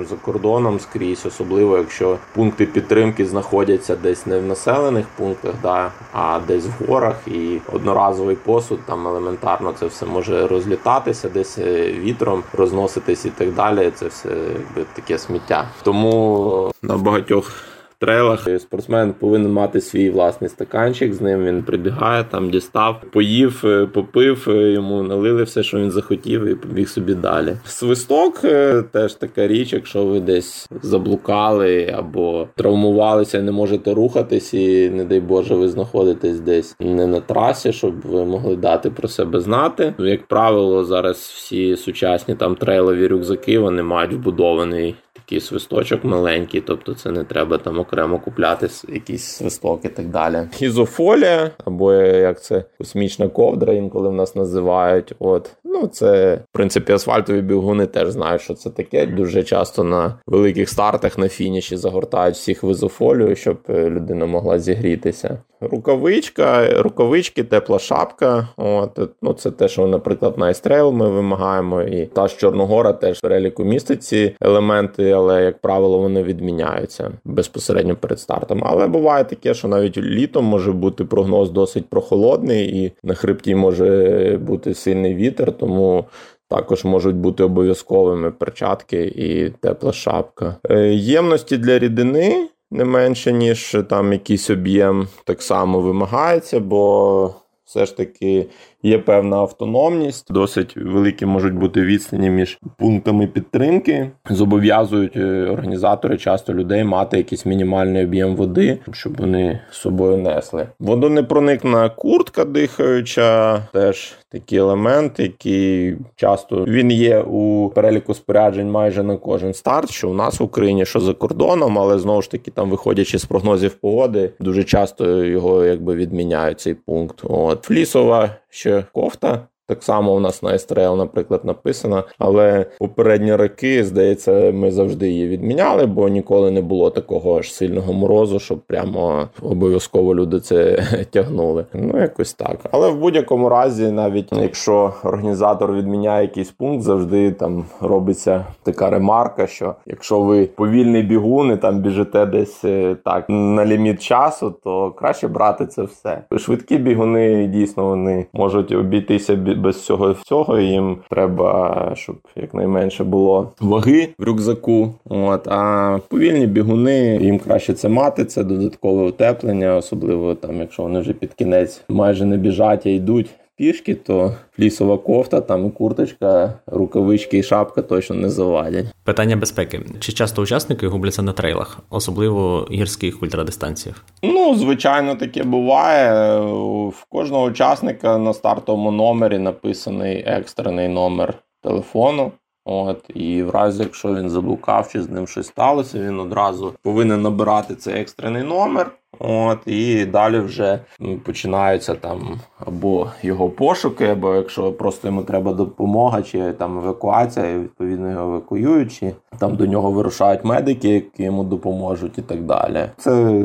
е, 0.00 0.04
за 0.04 0.16
кордоном 0.16 0.80
скрізь, 0.80 1.26
особливо 1.26 1.78
якщо 1.78 2.16
пункти 2.34 2.66
підтримки 2.66 3.26
знаходяться 3.26 3.96
десь 3.96 4.26
не 4.26 4.38
в 4.38 4.46
населених 4.46 5.06
пунктах, 5.16 5.54
да, 5.62 5.90
а 6.12 6.40
десь 6.48 6.64
в 6.66 6.84
горах, 6.88 7.16
і 7.26 7.58
одноразовий 7.72 8.36
посуд 8.36 8.78
там 8.86 9.08
елементарно 9.08 9.72
це 9.80 9.86
все 9.86 10.06
може 10.06 10.46
розлітатися, 10.46 11.28
десь 11.28 11.58
е, 11.58 11.92
вітром 11.92 12.42
розноситись 12.52 13.24
і 13.24 13.30
так 13.30 13.54
далі. 13.54 13.92
Це 13.94 14.06
все 14.06 14.28
якби 14.28 14.84
таке 14.94 15.18
сміття. 15.18 15.68
Тому 15.82 16.72
на 16.82 16.96
багатьох 16.96 17.52
трейлах. 18.00 18.48
Спортсмен 18.60 19.12
повинен 19.12 19.52
мати 19.52 19.80
свій 19.80 20.10
власний 20.10 20.50
стаканчик. 20.50 21.14
З 21.14 21.20
ним 21.20 21.44
він 21.44 21.62
прибігає, 21.62 22.24
там 22.24 22.50
дістав, 22.50 23.00
поїв, 23.12 23.62
е, 23.64 23.86
попив, 23.86 24.46
е, 24.48 24.72
йому 24.72 25.02
налили 25.02 25.42
все, 25.42 25.62
що 25.62 25.78
він 25.78 25.90
захотів, 25.90 26.44
і 26.44 26.54
побіг 26.54 26.88
собі 26.88 27.14
далі. 27.14 27.56
Свисток 27.64 28.44
е, 28.44 28.82
теж 28.92 29.14
така 29.14 29.46
річ, 29.46 29.72
якщо 29.72 30.04
ви 30.04 30.20
десь 30.20 30.68
заблукали 30.82 31.94
або 31.98 32.48
травмувалися, 32.56 33.42
не 33.42 33.52
можете 33.52 33.94
рухатись, 33.94 34.54
і 34.54 34.90
не 34.90 35.04
дай 35.04 35.20
Боже, 35.20 35.54
ви 35.54 35.68
знаходитесь 35.68 36.40
десь 36.40 36.76
не 36.80 37.06
на 37.06 37.20
трасі, 37.20 37.72
щоб 37.72 38.00
ви 38.00 38.24
могли 38.24 38.56
дати 38.56 38.90
про 38.90 39.08
себе 39.08 39.40
знати. 39.40 39.94
Як 39.98 40.26
правило, 40.26 40.84
зараз 40.84 41.16
всі 41.16 41.76
сучасні 41.76 42.34
там 42.34 42.54
трейлові 42.54 43.06
рюкзаки 43.06 43.58
вони 43.58 43.82
мають 43.82 44.12
вбудований 44.12 44.94
такий 45.30 45.40
свисточок 45.40 46.04
маленький, 46.04 46.60
тобто 46.60 46.94
це 46.94 47.10
не 47.10 47.24
треба 47.24 47.58
там 47.58 47.78
окремо 47.78 48.18
купляти 48.18 48.68
якийсь 48.88 49.24
свисток 49.24 49.84
і 49.84 49.88
так 49.88 50.08
далі. 50.08 50.48
Ізофолія, 50.60 51.50
або 51.64 51.92
як 51.92 52.42
це 52.42 52.64
космічна 52.78 53.28
ковдра, 53.28 53.72
інколи 53.72 54.08
в 54.08 54.12
нас 54.12 54.36
називають. 54.36 55.14
От 55.18 55.50
ну 55.64 55.86
це 55.86 56.34
в 56.34 56.52
принципі 56.52 56.92
асфальтові 56.92 57.40
бігуни 57.40 57.86
теж 57.86 58.10
знають, 58.10 58.42
що 58.42 58.54
це 58.54 58.70
таке. 58.70 59.06
Дуже 59.06 59.42
часто 59.42 59.84
на 59.84 60.14
великих 60.26 60.68
стартах 60.68 61.18
на 61.18 61.28
фініші 61.28 61.76
загортають 61.76 62.34
всіх 62.34 62.64
в 62.64 62.70
ізофолію, 62.70 63.36
щоб 63.36 63.58
е, 63.68 63.90
людина 63.90 64.26
могла 64.26 64.58
зігрітися. 64.58 65.38
Рукавичка, 65.60 66.82
рукавички, 66.82 67.44
тепла 67.44 67.78
шапка. 67.78 68.48
От 68.56 69.00
ну 69.22 69.32
це 69.32 69.50
те, 69.50 69.68
що, 69.68 69.86
наприклад, 69.86 70.38
на 70.38 70.46
Ice 70.46 70.63
Trail 70.63 70.92
ми 70.92 71.08
вимагаємо, 71.08 71.82
і 71.82 72.06
та 72.06 72.28
ж 72.28 72.36
Чорногора 72.38 72.92
теж 72.92 73.14
в 73.14 73.20
переліку 73.20 73.64
містить 73.64 74.02
ці 74.02 74.36
елементи, 74.40 75.12
але 75.20 75.44
як 75.44 75.58
правило 75.58 75.98
вони 75.98 76.22
відміняються 76.22 77.10
безпосередньо 77.24 77.96
перед 77.96 78.20
стартом. 78.20 78.62
Але 78.64 78.86
буває 78.86 79.24
таке, 79.24 79.54
що 79.54 79.68
навіть 79.68 79.96
літом 79.96 80.44
може 80.44 80.72
бути 80.72 81.04
прогноз 81.04 81.50
досить 81.50 81.88
прохолодний, 81.88 82.84
і 82.84 82.92
на 83.02 83.14
хребті 83.14 83.54
може 83.54 84.38
бути 84.42 84.74
сильний 84.74 85.14
вітер, 85.14 85.52
тому. 85.52 86.04
Також 86.52 86.84
можуть 86.84 87.16
бути 87.16 87.42
обов'язковими 87.42 88.30
перчатки 88.30 89.04
і 89.16 89.50
тепла 89.50 89.92
шапка. 89.92 90.56
Е, 90.70 90.94
ємності 90.94 91.56
для 91.56 91.78
рідини 91.78 92.48
не 92.70 92.84
менше, 92.84 93.32
ніж 93.32 93.76
там 93.88 94.12
якийсь 94.12 94.50
об'єм 94.50 95.08
так 95.24 95.42
само 95.42 95.80
вимагається, 95.80 96.60
бо 96.60 97.34
все 97.64 97.86
ж 97.86 97.96
таки 97.96 98.46
є 98.82 98.98
певна 98.98 99.36
автономність, 99.36 100.32
досить 100.32 100.76
великі 100.76 101.26
можуть 101.26 101.54
бути 101.54 101.80
відстані 101.80 102.30
між 102.30 102.58
пунктами 102.76 103.26
підтримки. 103.26 104.10
Зобов'язують 104.30 105.16
е, 105.16 105.46
організатори 105.50 106.16
часто 106.16 106.54
людей 106.54 106.84
мати 106.84 107.16
якийсь 107.16 107.46
мінімальний 107.46 108.04
об'єм 108.04 108.36
води, 108.36 108.78
щоб 108.92 109.16
вони 109.16 109.60
з 109.70 109.76
собою 109.76 110.16
несли. 110.16 110.66
Водонепроникна 110.80 111.88
куртка 111.88 112.44
дихаюча, 112.44 113.58
теж 113.72 114.14
такі 114.28 114.56
елементи, 114.56 115.22
які 115.22 115.96
часто 116.16 116.64
він 116.64 116.90
є 116.90 117.20
у 117.20 117.70
переліку 117.74 118.14
споряджень 118.14 118.70
майже 118.70 119.02
на 119.02 119.16
кожен 119.16 119.54
старт, 119.54 119.90
що 119.90 120.10
у 120.10 120.14
нас 120.14 120.40
в 120.40 120.42
Україні, 120.42 120.86
що 120.86 121.00
за 121.00 121.14
кордоном, 121.14 121.78
але 121.78 121.98
знову 121.98 122.22
ж 122.22 122.30
таки, 122.30 122.50
там 122.50 122.70
виходячи 122.70 123.18
з 123.18 123.24
прогнозів 123.24 123.74
погоди, 123.74 124.30
дуже 124.40 124.64
часто 124.64 125.24
його 125.24 125.64
якби 125.64 125.94
відміняють 125.94 126.60
цей 126.60 126.74
пункт. 126.74 127.20
От 127.22 127.64
флісова 127.64 128.30
ще 128.50 128.82
кофта. 128.92 129.49
Так 129.70 129.82
само 129.82 130.14
у 130.14 130.20
нас 130.20 130.42
на 130.42 130.54
Естрел, 130.54 130.96
наприклад, 130.96 131.44
написано, 131.44 132.04
але 132.18 132.66
попередні 132.78 133.34
роки, 133.34 133.84
здається, 133.84 134.52
ми 134.54 134.70
завжди 134.70 135.08
її 135.08 135.28
відміняли, 135.28 135.86
бо 135.86 136.08
ніколи 136.08 136.50
не 136.50 136.60
було 136.60 136.90
такого 136.90 137.38
аж 137.38 137.54
сильного 137.54 137.92
морозу, 137.92 138.38
щоб 138.38 138.58
прямо 138.58 139.28
обов'язково 139.42 140.14
люди 140.14 140.40
це 140.40 140.82
тягнули. 141.10 141.64
Ну, 141.74 142.00
якось 142.00 142.34
так. 142.34 142.56
Але 142.70 142.90
в 142.90 142.96
будь-якому 142.96 143.48
разі, 143.48 143.90
навіть 143.90 144.32
якщо 144.32 144.92
організатор 145.04 145.72
відміняє 145.72 146.22
якийсь 146.22 146.50
пункт, 146.50 146.82
завжди 146.82 147.32
там 147.32 147.64
робиться 147.80 148.44
така 148.62 148.90
ремарка, 148.90 149.46
що 149.46 149.74
якщо 149.86 150.20
ви 150.20 150.46
повільний 150.46 151.02
бігун 151.02 151.52
і 151.52 151.56
там 151.56 151.78
біжите 151.78 152.26
десь 152.26 152.64
е, 152.64 152.96
так 153.04 153.24
на 153.28 153.66
ліміт 153.66 154.02
часу, 154.02 154.54
то 154.64 154.90
краще 154.90 155.28
брати 155.28 155.66
це 155.66 155.82
все. 155.82 156.22
Швидкі 156.36 156.78
бігуни 156.78 157.46
дійсно 157.46 157.84
вони 157.84 158.26
можуть 158.32 158.72
обійтися 158.72 159.36
без 159.60 159.84
цього 159.84 160.12
всього 160.12 160.58
їм 160.58 160.96
треба, 161.10 161.92
щоб 161.94 162.16
якнайменше 162.36 163.04
було 163.04 163.52
ваги 163.60 164.08
в 164.18 164.24
рюкзаку. 164.24 164.94
От 165.04 165.48
а 165.48 165.98
повільні 166.08 166.46
бігуни 166.46 167.18
їм 167.22 167.38
краще 167.38 167.74
це 167.74 167.88
мати. 167.88 168.24
Це 168.24 168.44
додаткове 168.44 169.08
утеплення, 169.08 169.76
особливо 169.76 170.34
там, 170.34 170.60
якщо 170.60 170.82
вони 170.82 171.00
вже 171.00 171.12
під 171.12 171.34
кінець 171.34 171.82
майже 171.88 172.24
не 172.24 172.36
біжать, 172.36 172.86
а 172.86 172.88
йдуть 172.88 173.30
пішки, 173.60 173.94
то 173.94 174.34
флісова 174.52 174.98
кофта, 174.98 175.40
там 175.40 175.66
і 175.66 175.70
курточка, 175.70 176.52
рукавички 176.66 177.38
і 177.38 177.42
шапка 177.42 177.82
точно 177.82 178.16
не 178.16 178.30
завадять. 178.30 178.86
Питання 179.04 179.36
безпеки: 179.36 179.80
чи 179.98 180.12
часто 180.12 180.42
учасники 180.42 180.86
губляться 180.86 181.22
на 181.22 181.32
трейлах, 181.32 181.78
особливо 181.90 182.68
гірських 182.72 183.22
ультрадистанціях? 183.22 184.04
Ну, 184.22 184.54
звичайно, 184.54 185.14
таке 185.14 185.44
буває. 185.44 186.40
В 186.88 187.04
кожного 187.08 187.44
учасника 187.44 188.18
на 188.18 188.34
стартовому 188.34 188.90
номері 188.90 189.38
написаний 189.38 190.24
екстрений 190.26 190.88
номер 190.88 191.34
телефону. 191.62 192.32
От, 192.64 193.04
І 193.14 193.42
в 193.42 193.50
разі, 193.50 193.82
якщо 193.82 194.14
він 194.14 194.30
заблукав 194.30 194.88
чи 194.92 195.02
з 195.02 195.10
ним 195.10 195.26
щось 195.26 195.46
сталося, 195.46 195.98
він 195.98 196.20
одразу 196.20 196.74
повинен 196.82 197.22
набирати 197.22 197.74
цей 197.74 198.00
екстрений 198.00 198.42
номер. 198.42 198.90
От, 199.18 199.58
І 199.66 200.04
далі 200.04 200.38
вже 200.38 200.78
починаються 201.24 201.94
там 201.94 202.40
або 202.66 203.06
його 203.22 203.48
пошуки, 203.48 204.06
або 204.06 204.34
якщо 204.34 204.72
просто 204.72 205.08
йому 205.08 205.22
треба 205.22 205.52
допомога, 205.52 206.22
чи 206.22 206.52
там 206.52 206.78
евакуація, 206.78 207.46
і 207.46 207.58
відповідно 207.58 208.10
його 208.10 208.22
евакуюють, 208.22 208.92
чи 208.92 209.12
там 209.38 209.56
до 209.56 209.66
нього 209.66 209.90
вирушають 209.90 210.44
медики, 210.44 210.88
які 210.88 211.22
йому 211.22 211.44
допоможуть, 211.44 212.18
і 212.18 212.22
так 212.22 212.42
далі. 212.42 212.84
Це 212.96 213.42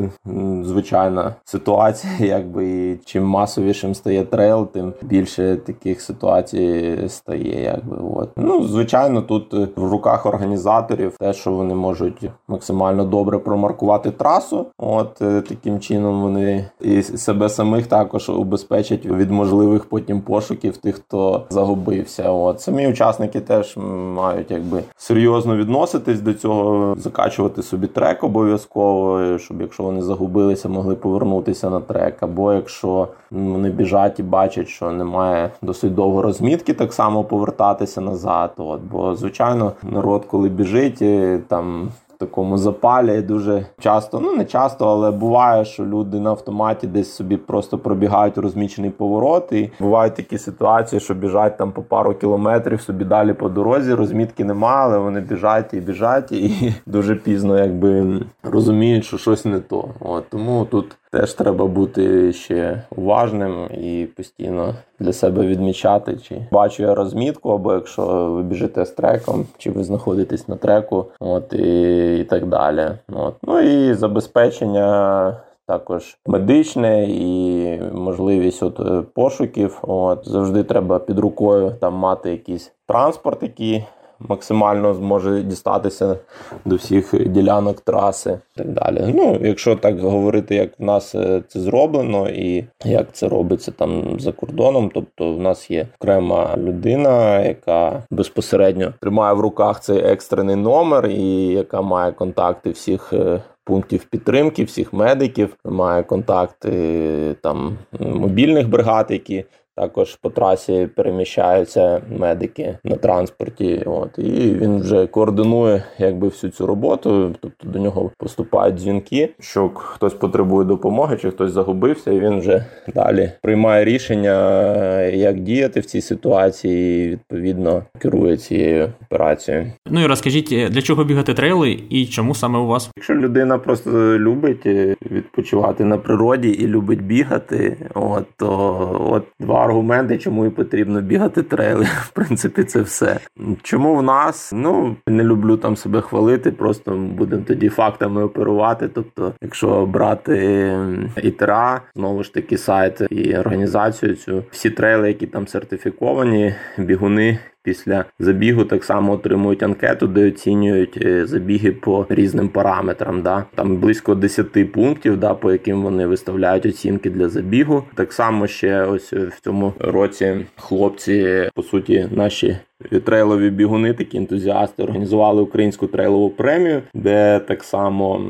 звичайна 0.63 1.35
ситуація, 1.45 2.13
якби 2.19 2.65
і 2.65 2.97
чим 3.05 3.25
масовішим 3.25 3.95
стає 3.95 4.23
трейл, 4.23 4.67
тим 4.67 4.93
більше 5.01 5.55
таких 5.55 6.01
ситуацій 6.01 6.97
стає. 7.07 7.63
Якби 7.63 7.97
от. 8.15 8.29
Ну, 8.37 8.63
звичайно, 8.63 9.21
тут 9.21 9.53
в 9.77 9.91
руках 9.91 10.25
організаторів 10.25 11.17
те, 11.19 11.33
що 11.33 11.51
вони 11.51 11.75
можуть 11.75 12.29
максимально 12.47 13.05
добре 13.05 13.39
промаркувати 13.39 14.11
трасу. 14.11 14.65
От 14.77 15.21
таким 15.55 15.79
чином 15.79 16.21
вони 16.21 16.65
і 16.81 17.01
себе 17.01 17.49
самих 17.49 17.87
також 17.87 18.29
убезпечать 18.29 19.05
від 19.05 19.31
можливих 19.31 19.85
потім 19.85 20.21
пошуків 20.21 20.77
тих, 20.77 20.95
хто 20.95 21.45
загубився. 21.49 22.29
От 22.31 22.61
самі 22.61 22.87
учасники 22.87 23.39
теж 23.39 23.77
мають 24.15 24.51
якби 24.51 24.83
серйозно 24.97 25.57
відноситись 25.57 26.21
до 26.21 26.33
цього, 26.33 26.95
закачувати 26.99 27.63
собі 27.63 27.87
трек 27.87 28.23
обов'язково, 28.23 29.37
щоб 29.37 29.61
якщо 29.61 29.83
вони 29.83 30.01
загубилися, 30.01 30.69
могли 30.69 30.95
повернутися 30.95 31.69
на 31.69 31.79
трек. 31.79 32.23
Або 32.23 32.53
якщо 32.53 33.07
вони 33.31 33.69
біжать 33.69 34.19
і 34.19 34.23
бачать, 34.23 34.67
що 34.67 34.91
немає 34.91 35.51
досить 35.61 35.95
довго 35.95 36.21
розмітки, 36.21 36.73
так 36.73 36.93
само 36.93 37.23
повертатися 37.23 38.01
назад. 38.01 38.51
От 38.57 38.81
бо 38.91 39.15
звичайно, 39.15 39.71
народ, 39.83 40.25
коли 40.25 40.49
біжить, 40.49 41.03
там 41.47 41.89
такому 42.25 42.57
запалі 42.57 43.21
дуже 43.21 43.65
часто, 43.79 44.19
ну 44.19 44.33
не 44.33 44.45
часто, 44.45 44.87
але 44.87 45.11
буває, 45.11 45.65
що 45.65 45.85
люди 45.85 46.19
на 46.19 46.29
автоматі 46.29 46.87
десь 46.87 47.15
собі 47.15 47.37
просто 47.37 47.77
пробігають 47.77 48.37
розмічений 48.37 48.89
поворот. 48.89 49.51
І 49.51 49.71
бувають 49.79 50.15
такі 50.15 50.37
ситуації, 50.37 50.99
що 50.99 51.13
біжать 51.13 51.57
там 51.57 51.71
по 51.71 51.81
пару 51.81 52.13
кілометрів 52.13 52.81
собі 52.81 53.05
далі 53.05 53.33
по 53.33 53.49
дорозі. 53.49 53.93
Розмітки 53.93 54.45
немає, 54.45 54.77
але 54.85 54.97
вони 54.97 55.21
біжать 55.21 55.73
і 55.73 55.79
біжать, 55.79 56.31
і 56.31 56.73
дуже 56.85 57.15
пізно 57.15 57.59
якби 57.59 58.21
розуміють, 58.43 59.05
що 59.05 59.17
щось 59.17 59.45
не 59.45 59.59
то. 59.59 59.89
От 59.99 60.29
Тому 60.29 60.65
тут 60.65 60.97
теж 61.15 61.33
треба 61.33 61.65
бути 61.65 62.33
ще 62.33 62.81
уважним 62.95 63.69
і 63.73 64.07
постійно 64.17 64.75
для 64.99 65.13
себе 65.13 65.45
відмічати, 65.45 66.17
чи 66.17 66.41
бачу 66.51 66.83
я 66.83 66.95
розмітку, 66.95 67.49
або 67.49 67.73
якщо 67.73 68.05
ви 68.05 68.43
біжите 68.43 68.85
з 68.85 68.91
треком, 68.91 69.45
чи 69.57 69.71
ви 69.71 69.83
знаходитесь 69.83 70.47
на 70.47 70.55
треку, 70.55 71.05
от 71.19 71.53
і, 71.53 72.17
і 72.19 72.23
так 72.23 72.45
далі. 72.45 72.91
От. 73.13 73.35
Ну 73.43 73.59
і 73.59 73.93
забезпечення. 73.93 75.37
Також 75.67 76.17
медичне 76.25 77.05
і 77.09 77.81
можливість 77.93 78.63
от 78.63 78.79
пошуків. 79.13 79.79
От 79.81 80.19
завжди 80.29 80.63
треба 80.63 80.99
під 80.99 81.19
рукою 81.19 81.71
там 81.81 81.93
мати 81.93 82.31
якийсь 82.31 82.71
транспорт, 82.87 83.43
який 83.43 83.85
максимально 84.19 84.93
зможе 84.93 85.41
дістатися 85.41 86.17
до 86.65 86.75
всіх 86.75 87.29
ділянок 87.29 87.81
траси 87.81 88.39
і 88.55 88.57
так 88.57 88.67
далі. 88.69 89.13
Ну, 89.15 89.39
якщо 89.41 89.75
так 89.75 89.99
говорити, 89.99 90.55
як 90.55 90.79
в 90.79 90.83
нас 90.83 91.15
е, 91.15 91.43
це 91.47 91.59
зроблено, 91.59 92.29
і 92.29 92.65
як 92.85 93.07
це 93.11 93.27
робиться 93.27 93.71
там 93.71 94.19
за 94.19 94.31
кордоном, 94.31 94.91
тобто 94.93 95.33
в 95.33 95.39
нас 95.39 95.71
є 95.71 95.87
окрема 95.99 96.55
людина, 96.57 97.41
яка 97.41 98.03
безпосередньо 98.11 98.93
тримає 99.01 99.33
в 99.33 99.39
руках 99.39 99.79
цей 99.79 99.99
екстрений 99.99 100.55
номер, 100.55 101.07
і 101.07 101.47
яка 101.47 101.81
має 101.81 102.11
контакти 102.11 102.69
всіх. 102.69 103.13
Е, 103.13 103.41
пунктів 103.65 104.05
підтримки 104.05 104.63
всіх 104.63 104.93
медиків 104.93 105.57
має 105.65 106.03
контакти 106.03 107.35
там 107.41 107.77
мобільних 107.99 108.69
бригад, 108.69 109.05
які 109.09 109.45
також 109.75 110.15
по 110.15 110.29
трасі 110.29 110.87
переміщаються 110.95 112.01
медики 112.19 112.77
на 112.83 112.95
транспорті. 112.95 113.83
От 113.85 114.09
і 114.17 114.55
він 114.61 114.79
вже 114.79 115.07
координує 115.07 115.83
якби 115.97 116.27
всю 116.27 116.51
цю 116.51 116.65
роботу. 116.67 117.35
Тобто 117.41 117.67
до 117.67 117.79
нього 117.79 118.11
поступають 118.17 118.75
дзвінки, 118.75 119.29
що 119.39 119.69
хтось 119.69 120.13
потребує 120.13 120.65
допомоги, 120.65 121.17
чи 121.21 121.31
хтось 121.31 121.51
загубився, 121.51 122.11
і 122.11 122.19
він 122.19 122.39
вже 122.39 122.65
далі 122.95 123.31
приймає 123.41 123.85
рішення, 123.85 125.01
як 125.01 125.39
діяти 125.39 125.79
в 125.79 125.85
цій 125.85 126.01
ситуації. 126.01 127.05
і 127.05 127.09
Відповідно 127.09 127.83
керує 127.99 128.37
цією 128.37 128.93
операцією. 129.05 129.71
Ну 129.91 130.03
і 130.03 130.05
розкажіть, 130.05 130.69
для 130.69 130.81
чого 130.81 131.03
бігати 131.03 131.33
трейли 131.33 131.79
і 131.89 132.05
чому 132.05 132.35
саме 132.35 132.59
у 132.59 132.67
вас? 132.67 132.89
Якщо 132.97 133.15
людина 133.15 133.57
просто 133.57 133.89
любить 134.19 134.65
відпочивати 135.11 135.85
на 135.85 135.97
природі 135.97 136.49
і 136.49 136.67
любить 136.67 137.01
бігати, 137.01 137.77
от 137.93 138.25
то 138.37 138.89
от 139.11 139.23
два 139.39 139.64
аргументи, 139.65 140.17
чому 140.17 140.45
і 140.45 140.49
потрібно 140.49 141.01
бігати 141.01 141.43
трейли. 141.43 141.83
В 142.01 142.09
принципі, 142.09 142.63
це 142.63 142.81
все. 142.81 143.19
Чому 143.63 143.95
в 143.95 144.03
нас? 144.03 144.51
Ну 144.55 144.95
не 145.07 145.23
люблю 145.23 145.57
там 145.57 145.75
себе 145.75 146.01
хвалити, 146.01 146.51
просто 146.51 146.91
будемо 146.91 147.43
тоді 147.47 147.69
фактами 147.69 148.23
оперувати. 148.23 148.87
Тобто, 148.87 149.33
якщо 149.41 149.85
брати 149.85 150.77
ітера, 151.23 151.81
знову 151.95 152.23
ж 152.23 152.33
таки 152.33 152.57
сайт 152.57 153.01
і 153.09 153.37
організацію 153.37 154.15
цю 154.15 154.43
всі 154.51 154.69
трейли, 154.69 155.07
які 155.07 155.27
там 155.27 155.47
сертифіковані, 155.47 156.55
бігуни 156.77 157.39
після 157.65 158.05
забігу 158.19 158.65
так 158.65 158.83
само 158.83 159.13
отримують 159.13 159.63
анкету, 159.63 160.07
де 160.07 160.27
оцінюють 160.27 160.97
е, 161.01 161.25
забіги 161.25 161.71
по 161.71 162.05
різним 162.09 162.49
параметрам. 162.49 163.21
Да? 163.21 163.45
Там 163.55 163.77
близько 163.77 164.15
10 164.15 164.71
пунктів, 164.71 165.17
да, 165.17 165.33
по 165.33 165.51
яким 165.51 165.83
вони 165.83 166.07
виставляють 166.07 166.65
оцінки 166.65 167.09
для 167.09 167.29
забігу. 167.29 167.83
Так 167.95 168.13
само 168.13 168.47
ще 168.47 168.81
ось 168.81 169.13
в 169.13 169.41
цьому 169.41 169.73
році 169.79 170.45
хлопці, 170.55 171.49
по 171.55 171.63
суті, 171.63 172.07
наші 172.11 172.57
трейлові 173.05 173.49
бігуни, 173.49 173.93
такі 173.93 174.17
ентузіасти, 174.17 174.83
організували 174.83 175.41
українську 175.41 175.87
трейлову 175.87 176.29
премію, 176.29 176.81
де 176.93 177.39
так 177.39 177.63
само 177.63 178.21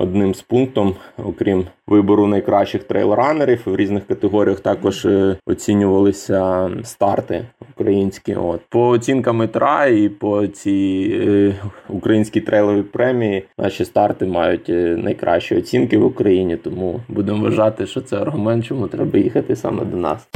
одним 0.00 0.34
з 0.34 0.42
пунктом, 0.42 0.94
окрім 1.24 1.64
вибору 1.86 2.26
найкращих 2.26 2.82
трейл-ранерів 2.88 3.58
в 3.64 3.76
різних 3.76 4.06
категоріях, 4.06 4.60
також 4.60 5.04
е, 5.04 5.36
оцінювалися 5.46 6.70
старти 6.84 7.44
українські. 7.74 8.34
От 8.34 8.60
по 8.68 8.88
оцінкам 8.88 9.42
ІТРА 9.42 9.86
і 9.86 10.08
по 10.08 10.46
цій 10.46 11.12
е, 11.14 11.54
українській 11.88 12.40
трейловій 12.40 12.82
премії 12.82 13.44
наші 13.58 13.84
старти 13.84 14.26
мають 14.26 14.70
е, 14.70 14.96
найкращі 14.96 15.56
оцінки 15.56 15.98
в 15.98 16.04
Україні. 16.04 16.56
Тому 16.56 17.00
будемо 17.08 17.44
вважати, 17.44 17.86
що 17.86 18.00
це 18.00 18.16
аргумент, 18.16 18.64
чому 18.64 18.88
треба 18.88 19.18
їхати 19.18 19.56
саме 19.56 19.84
до 19.84 19.96
нас. 19.96 20.28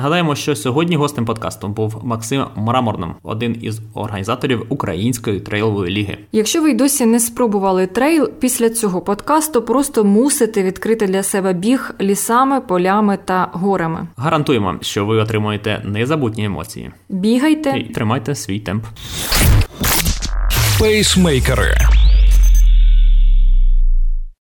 Нагадаємо, 0.00 0.34
що 0.34 0.56
сьогодні 0.56 0.96
гостем 0.96 1.24
подкасту 1.24 1.68
був 1.68 2.00
Максим 2.02 2.44
Мраморним, 2.56 3.14
один 3.22 3.56
із 3.62 3.80
організаторів 3.94 4.66
Української 4.68 5.40
трейлової 5.40 5.92
ліги. 5.92 6.18
Якщо 6.32 6.62
ви 6.62 6.70
й 6.70 6.74
досі 6.74 7.06
не 7.06 7.20
спробували 7.20 7.86
трейл, 7.86 8.30
після 8.40 8.70
цього 8.70 9.00
подкасту 9.00 9.62
просто 9.62 10.04
мусите 10.04 10.62
відкрити 10.62 11.06
для 11.06 11.22
себе 11.22 11.52
біг 11.52 11.94
лісами, 12.00 12.60
полями 12.60 13.18
та 13.24 13.48
горами. 13.52 14.06
Гарантуємо, 14.16 14.76
що 14.80 15.06
ви 15.06 15.16
отримуєте 15.16 15.82
незабутні 15.84 16.44
емоції. 16.44 16.90
Бігайте 17.08 17.70
і 17.78 17.82
тримайте 17.82 18.34
свій 18.34 18.60
темп. 18.60 18.84
Пейсмейкери. 20.78 21.76